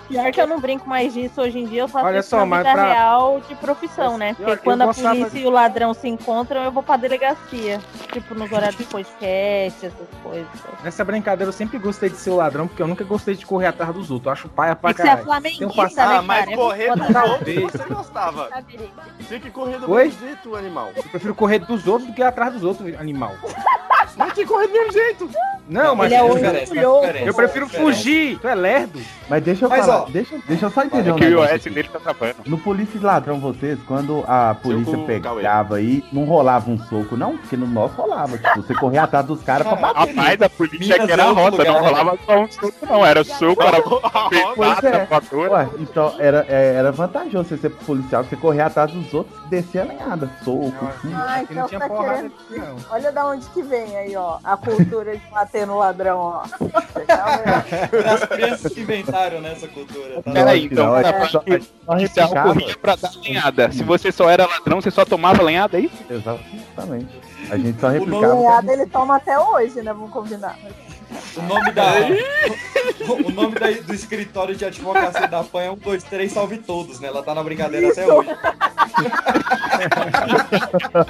[0.09, 2.45] Pior que eu não brinco mais disso hoje em dia, eu faço Olha isso só,
[2.45, 4.35] na vida pra- real de profissão, né?
[4.35, 7.81] Porque quando a polícia de- e o ladrão se encontram, eu vou pra delegacia.
[8.13, 10.47] Tipo, nos horários de podcast, essas coisas.
[10.85, 13.69] Nessa brincadeira eu sempre gostei de ser o ladrão, porque eu nunca gostei de correr
[13.69, 14.27] atrás dos outros.
[14.27, 15.25] Eu acho paia pra que você é caralho.
[15.25, 16.53] flamenguista, Tem um passado- né, Ah, mas cara?
[16.53, 18.49] É correr dos outros você gostava.
[19.27, 20.05] Tinha que correr do Oi?
[20.05, 20.91] mesmo jeito, animal.
[20.95, 23.35] Eu prefiro correr dos outros do que atrás dos outros, animal.
[24.15, 25.31] Mas tinha que correr do mesmo jeito.
[25.67, 27.17] Não, mas Ele é eu, orgulhoso.
[27.25, 28.39] eu prefiro fugir.
[28.41, 29.01] Tu é lerdo.
[29.29, 31.45] Mas deixa eu Mas, falar, ó, deixa, deixa eu só entender É um que o
[31.45, 32.35] iOS dele tá travando.
[32.47, 37.37] No Polícia e Ladrão, vocês, quando a polícia pegava aí, não rolava um soco, não?
[37.39, 38.37] Porque no nosso rolava.
[38.37, 40.15] Tipo, você corria atrás dos caras pra bater.
[40.15, 41.79] Rapaz, a polícia Minas aqui era é não lugar, né?
[41.79, 43.07] rolava só um soco, não.
[43.07, 43.83] Era soco, era
[44.29, 45.37] pedrada, é.
[45.37, 49.49] Ué, então era, é, era vantajoso você ser policial, você correr atrás dos outros e
[49.49, 50.31] descer a lenhada.
[50.45, 50.67] Soco.
[50.67, 51.13] hum.
[51.15, 52.35] Ah, não então tinha tá porrada querendo...
[52.49, 52.77] aqui, não.
[52.91, 54.39] Olha da onde que vem aí, ó.
[54.43, 56.43] A cultura de bater no ladrão, ó.
[58.13, 60.23] As crianças que inventaram nessa cultura.
[60.23, 60.31] Tá?
[60.33, 61.51] Peraí, Não, então, não, na é parte é
[61.97, 62.43] replicava.
[62.53, 63.73] corria pra dar lenhada.
[63.73, 65.97] Se você só era ladrão, você só tomava lenhada, é isso?
[66.09, 67.21] Exatamente.
[67.51, 68.37] A gente só O replicava.
[68.37, 69.93] Cunhado ele toma até hoje, né?
[69.93, 70.57] Vamos combinar.
[71.37, 71.85] O nome da.
[73.27, 77.01] o nome da- do escritório de advocacia da PAN é 1, 2, 3, salve todos,
[77.01, 77.09] né?
[77.09, 78.31] Ela tá na brincadeira até hoje.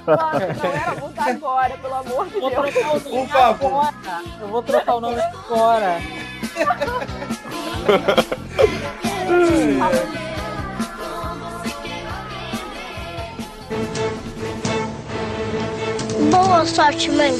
[0.07, 2.73] Nossa, galera, muda agora, pelo amor de Vou Deus.
[2.73, 3.67] trocar o Por nome favor.
[3.69, 3.95] agora.
[4.41, 5.99] Eu vou trocar o nome agora.
[16.31, 17.35] Boa sorte, mãe.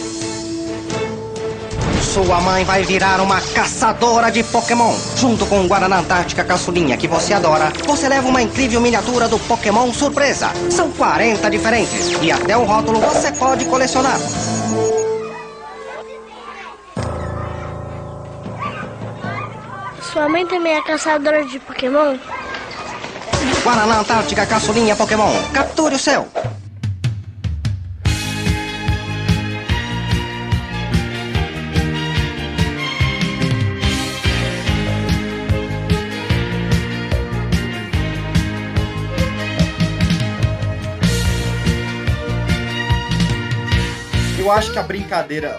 [2.03, 4.95] Sua mãe vai virar uma caçadora de Pokémon.
[5.17, 9.39] Junto com o Guaraná Antártica Caçulinha, que você adora, você leva uma incrível miniatura do
[9.39, 10.51] Pokémon Surpresa.
[10.71, 14.19] São 40 diferentes e até o rótulo você pode colecionar.
[20.13, 22.19] Sua mãe também é caçadora de Pokémon?
[23.65, 25.33] Guaraná Antártica Caçulinha Pokémon.
[25.55, 26.29] Capture o seu.
[44.39, 45.59] Eu acho que a brincadeira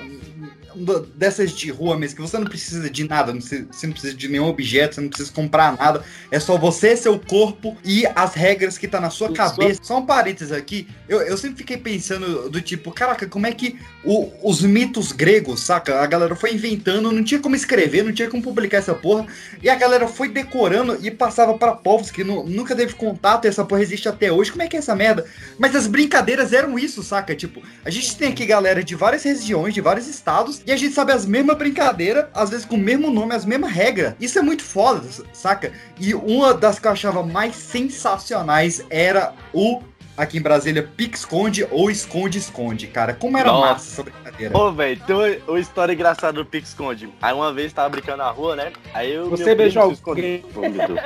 [1.16, 4.28] dessas de rua mesmo, que você não precisa de nada, não você não precisa de
[4.28, 8.78] nenhum objeto, você não precisa comprar nada, é só você, seu corpo e as regras
[8.78, 9.80] que tá na sua cabeça.
[9.84, 13.78] Só um parênteses aqui, eu, eu sempre fiquei pensando do tipo, caraca, como é que
[14.04, 16.02] o- os mitos gregos, saca?
[16.02, 19.26] A galera foi inventando, não tinha como escrever, não tinha como publicar essa porra,
[19.62, 23.48] e a galera foi decorando e passava pra povos que nu- nunca teve contato, e
[23.48, 24.52] essa porra existe até hoje.
[24.52, 25.26] Como é que é essa merda?
[25.58, 27.36] Mas as brincadeiras eram isso, saca?
[27.36, 30.94] Tipo, a gente tem aqui galera de várias regiões, de vários estados, e a gente
[30.94, 34.16] sabe as mesmas brincadeiras, às vezes com o mesmo nome, as mesmas regras.
[34.20, 35.02] Isso é muito foda,
[35.32, 35.72] saca?
[36.00, 39.82] E uma das que eu achava mais sensacionais era o.
[40.16, 43.16] Aqui em Brasília, pique-esconde ou esconde-esconde, cara.
[43.16, 43.68] Como era Nossa.
[43.74, 44.56] massa essa brincadeira.
[44.56, 47.12] Ô, velho, tem uma, uma história engraçada do Pique Esconde.
[47.20, 48.72] Aí uma vez tava brincando na rua, né?
[48.94, 49.28] Aí eu.
[49.32, 51.00] Você meu primo beijou esconde- meu Deus.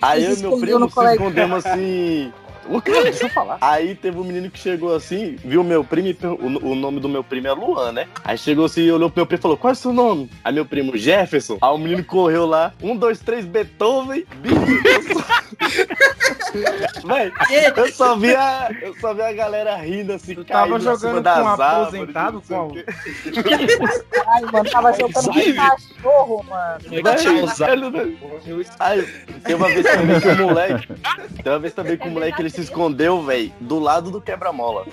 [0.00, 2.32] Aí eu e meu primo se escondemos assim.
[2.70, 3.58] O cara, deixa eu falar.
[3.60, 7.08] Aí teve um menino que chegou assim, viu meu primo e o, o nome do
[7.08, 8.06] meu primo é Luan, né?
[8.24, 10.30] Aí chegou assim, olhou pro meu primo e falou: Qual é o seu nome?
[10.44, 11.58] Aí meu primo, Jefferson.
[11.60, 14.54] Aí o menino correu lá, um, dois, três, Beethoven, bicho.
[17.02, 17.32] eu só- Véi,
[17.76, 21.48] eu só vi a, eu só vi a galera rindo assim, Tava jogando com um
[21.48, 22.84] aposentado, não sei o com quê.
[24.26, 26.80] Ai, mano, tava jogando com cachorro, mano.
[28.78, 29.02] Aí,
[29.44, 30.88] tem uma vez também que o moleque.
[31.42, 34.86] Tem uma vez também que o moleque ele se escondeu, velho, do lado do quebra-mola.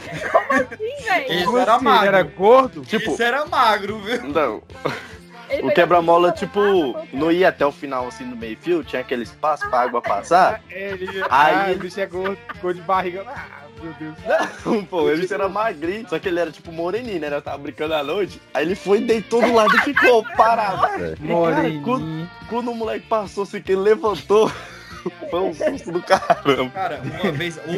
[1.28, 2.08] Esse era magro.
[2.08, 2.82] Era gordo?
[2.82, 4.24] Tipo, Esse era magro, viu?
[4.28, 4.62] Não.
[5.50, 6.60] Ele O quebra-mola, tipo,
[7.14, 10.62] não ia até o final, assim, no meio-fio, tinha aquele espaço pra água passar.
[10.70, 13.24] Ele, Aí ah, ele- é gordo, ficou de barriga.
[13.28, 14.16] Ah, meu Deus.
[14.66, 17.30] Não, pô, ele era magrinho, só que ele era tipo moreninho, né?
[17.32, 18.41] Eu tava brincando à noite.
[18.54, 20.86] Aí ele foi, deitou do lado e ficou parado.
[20.86, 21.82] E, cara, Moreninho.
[21.84, 24.52] quando, quando o moleque passou assim, que ele levantou,
[25.30, 26.70] foi susto do caramba.
[26.72, 27.72] Cara, uma vez, o,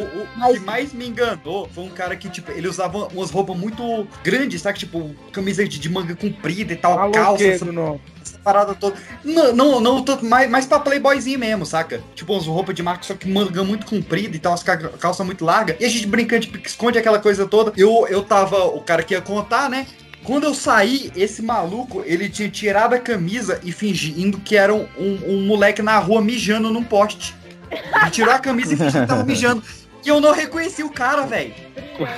[0.50, 4.06] o que mais me enganou foi um cara que, tipo, ele usava umas roupas muito
[4.22, 4.78] grandes, sabe?
[4.78, 8.00] Tipo, camisa de, de manga comprida e tal, calça, Maloqueiro, essa, não.
[8.22, 8.96] essa parada toda.
[9.24, 12.00] Não, não, não tô- mais, mais pra playboyzinho mesmo, saca?
[12.14, 15.24] Tipo, umas roupas de marca, só que manga muito comprida e tal, as ca- calça
[15.24, 15.76] muito larga.
[15.80, 17.72] E a gente brincando de pique-esconde, aquela coisa toda.
[17.76, 19.86] Eu, eu tava, o cara que ia contar, né?
[20.24, 24.86] Quando eu saí, esse maluco, ele tinha tirado a camisa e fingindo que era um,
[24.98, 27.34] um- um moleque na rua mijando num poste.
[27.70, 29.62] Ele tirou a camisa e fingiu que tava mijando.
[30.04, 31.52] E eu não reconheci o cara, velho.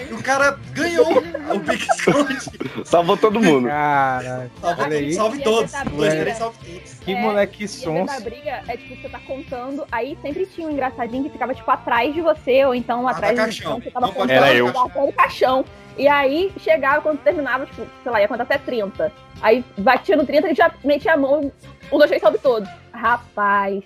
[0.09, 2.39] E o cara ganhou o pique-esconde.
[2.85, 3.67] Salvou todo mundo.
[3.67, 4.51] Caralho.
[4.61, 5.13] Salve, Olha aí.
[5.13, 5.73] salve todos.
[5.91, 6.93] Dois, três, salve todos.
[7.01, 8.07] Que É, moleque E a sonso.
[8.15, 11.69] da briga é tipo, você tá contando, aí sempre tinha um engraçadinho que ficava tipo
[11.71, 13.81] atrás de você, ou então atrás de caixão.
[13.81, 14.69] você tava Não contando Era eu.
[14.69, 15.65] até o caixão.
[15.97, 19.13] E aí chegava quando terminava, tipo, sei lá, ia contar até 30.
[19.41, 21.53] Aí batia no 30 e já metia a mão,
[21.93, 22.69] um, dois, três, sobe todos.
[22.93, 23.85] Rapaz.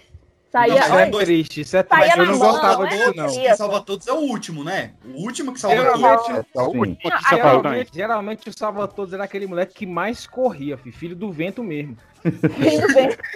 [0.50, 0.78] Saía.
[0.78, 2.18] Isso é triste, isso é triste.
[2.18, 2.90] Eu não mão, gostava né?
[2.90, 3.28] disso, não.
[3.28, 4.92] Quem salva todos é o último, né?
[5.04, 6.00] O último que salva todos.
[6.00, 7.28] Geralmente, Sim.
[7.28, 11.62] geralmente, geralmente o Salva Todos era aquele moleque que mais corria, filho, filho do vento
[11.62, 11.96] mesmo.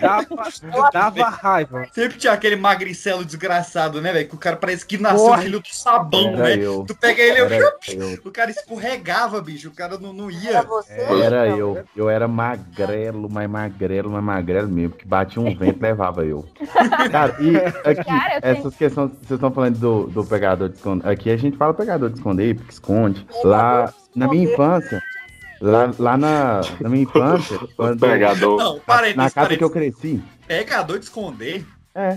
[0.01, 1.87] Dava, dava raiva.
[1.93, 4.29] Sempre tinha aquele magricelo desgraçado, né, velho?
[4.29, 5.43] Que o cara parece que nasceu Porra.
[5.43, 6.85] filho do sabão, Era né?
[6.87, 8.21] Tu pega ele, Era eu...
[8.25, 9.69] o cara escorregava, bicho.
[9.69, 10.65] O cara não, não ia.
[11.23, 11.85] Era eu.
[11.95, 14.95] Eu era magrelo, mas magrelo, mas magrelo mesmo.
[14.97, 16.45] Que batia um vento levava eu.
[17.11, 17.57] Cara, e
[17.89, 21.07] aqui, Cara, eu tenho- essas questões, vocês estão falando do, do pegador de esconde.
[21.09, 23.27] Aqui a gente fala pegador de esconder, porque esconde.
[23.45, 25.01] Lá, na minha infância,
[25.61, 28.57] lá, lá na, na minha infância, quando, Pegador.
[28.59, 29.57] Não, parei, na casa parei.
[29.59, 31.65] que eu cresci, Pegador de esconder.
[31.95, 32.17] É.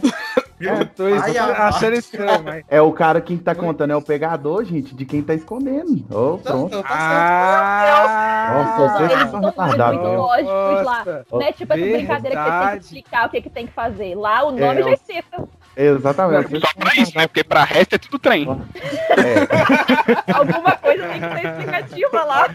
[0.62, 2.64] É, tô Ai, achando estranho, mas.
[2.70, 6.06] é o cara que tá contando, é o pegador, gente, de quem tá escondendo.
[6.16, 6.68] Ô, pronto.
[6.68, 9.96] Então, tá Ah, Nossa, vocês Eles são retardados.
[10.00, 10.22] muito mesmo.
[10.24, 10.98] lógicos lá.
[11.00, 13.68] Nossa, Não é tipo essa brincadeira que você tem que explicar o que, que tem
[13.68, 14.16] que fazer.
[14.16, 15.44] Lá o nome É, já cita.
[15.76, 16.60] Exatamente.
[16.60, 17.28] Só pra isso, né?
[17.28, 18.48] Porque pra resto é tudo trem.
[19.12, 22.48] É, Alguma coisa tem que ser explicativa lá.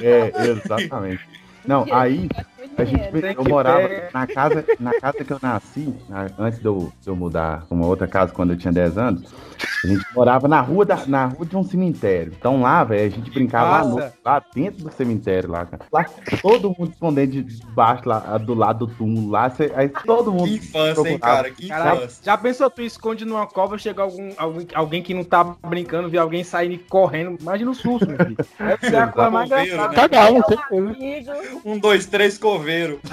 [0.00, 1.20] é, exatamente.
[1.64, 2.28] Não, aí,
[2.76, 4.10] A gente, eu morava ter.
[4.12, 7.76] na casa, na casa que eu nasci, na- antes de eu, de eu mudar pra
[7.76, 9.32] uma outra casa quando eu tinha 10 anos.
[9.84, 12.32] A gente morava na rua, da, na rua de um cemitério.
[12.38, 15.82] Então lá, velho, a gente brincava lá, no- lá dentro do cemitério, lá, cara.
[15.92, 16.04] Lá,
[16.40, 19.50] todo mundo escondendo de baixo, lá, do lado do túmulo, lá.
[19.50, 20.44] cê- aí todo mundo.
[20.48, 21.50] Que infância, hein, cara?
[21.50, 22.24] Que Caralho, infância.
[22.24, 26.18] já pensou, tu esconde numa cova, chega algum, alguém, alguém que não tá brincando, vê
[26.18, 27.36] alguém saindo e correndo.
[27.40, 28.36] Imagina o susto, meu filho.
[28.58, 30.30] Deve ser a coisa mais Coveiro, engraçada.
[30.30, 30.42] né?
[30.48, 31.32] Certeza.
[31.64, 33.00] Um, dois, três, coveiro.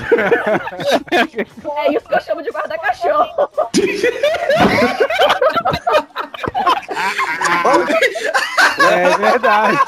[1.80, 3.50] É isso que eu chamo de guarda-cachorro.
[8.80, 9.80] É verdade.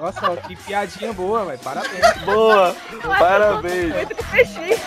[0.00, 1.58] Nossa, que piadinha boa, velho.
[1.58, 2.16] Parabéns.
[2.24, 2.76] Boa!
[3.18, 3.94] Parabéns!
[3.94, 4.78] Muito peixinho.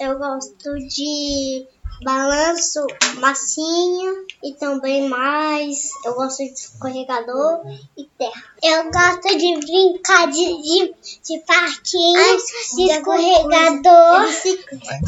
[0.00, 1.66] Eu gosto de
[2.02, 2.86] balanço,
[3.18, 5.90] massinha e também mais.
[6.04, 7.60] Eu gosto de escorregador
[7.96, 8.42] e terra.
[8.62, 12.36] Eu gosto de brincar de, de, de parquinho,
[12.76, 14.26] de escorregador,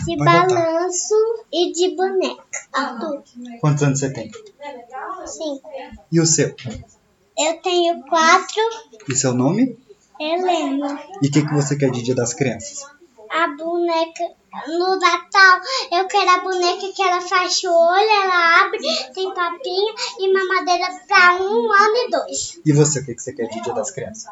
[0.05, 1.15] de balanço
[1.53, 2.45] e de boneca.
[3.01, 3.25] Tudo.
[3.61, 4.31] Quantos anos você tem?
[5.27, 5.71] Cinco.
[6.11, 6.55] E o seu?
[7.39, 8.63] Eu tenho quatro.
[9.09, 9.79] E seu nome?
[10.19, 10.99] Helena.
[11.23, 12.87] E o que, que você quer de Dia das Crianças?
[13.29, 14.25] A boneca
[14.69, 15.61] no Natal,
[15.93, 18.79] eu quero a boneca que ela fecha o olho, ela abre,
[19.15, 22.61] tem papinha e mamadeira pra um ano e dois.
[22.65, 24.27] E você, o que, que você quer de Dia das Crianças?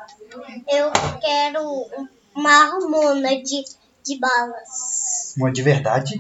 [0.69, 1.87] Eu quero
[2.35, 3.65] uma hormona de,
[4.03, 5.35] de balas.
[5.37, 6.19] Uma de verdade?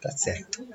[0.00, 0.66] Tá certo.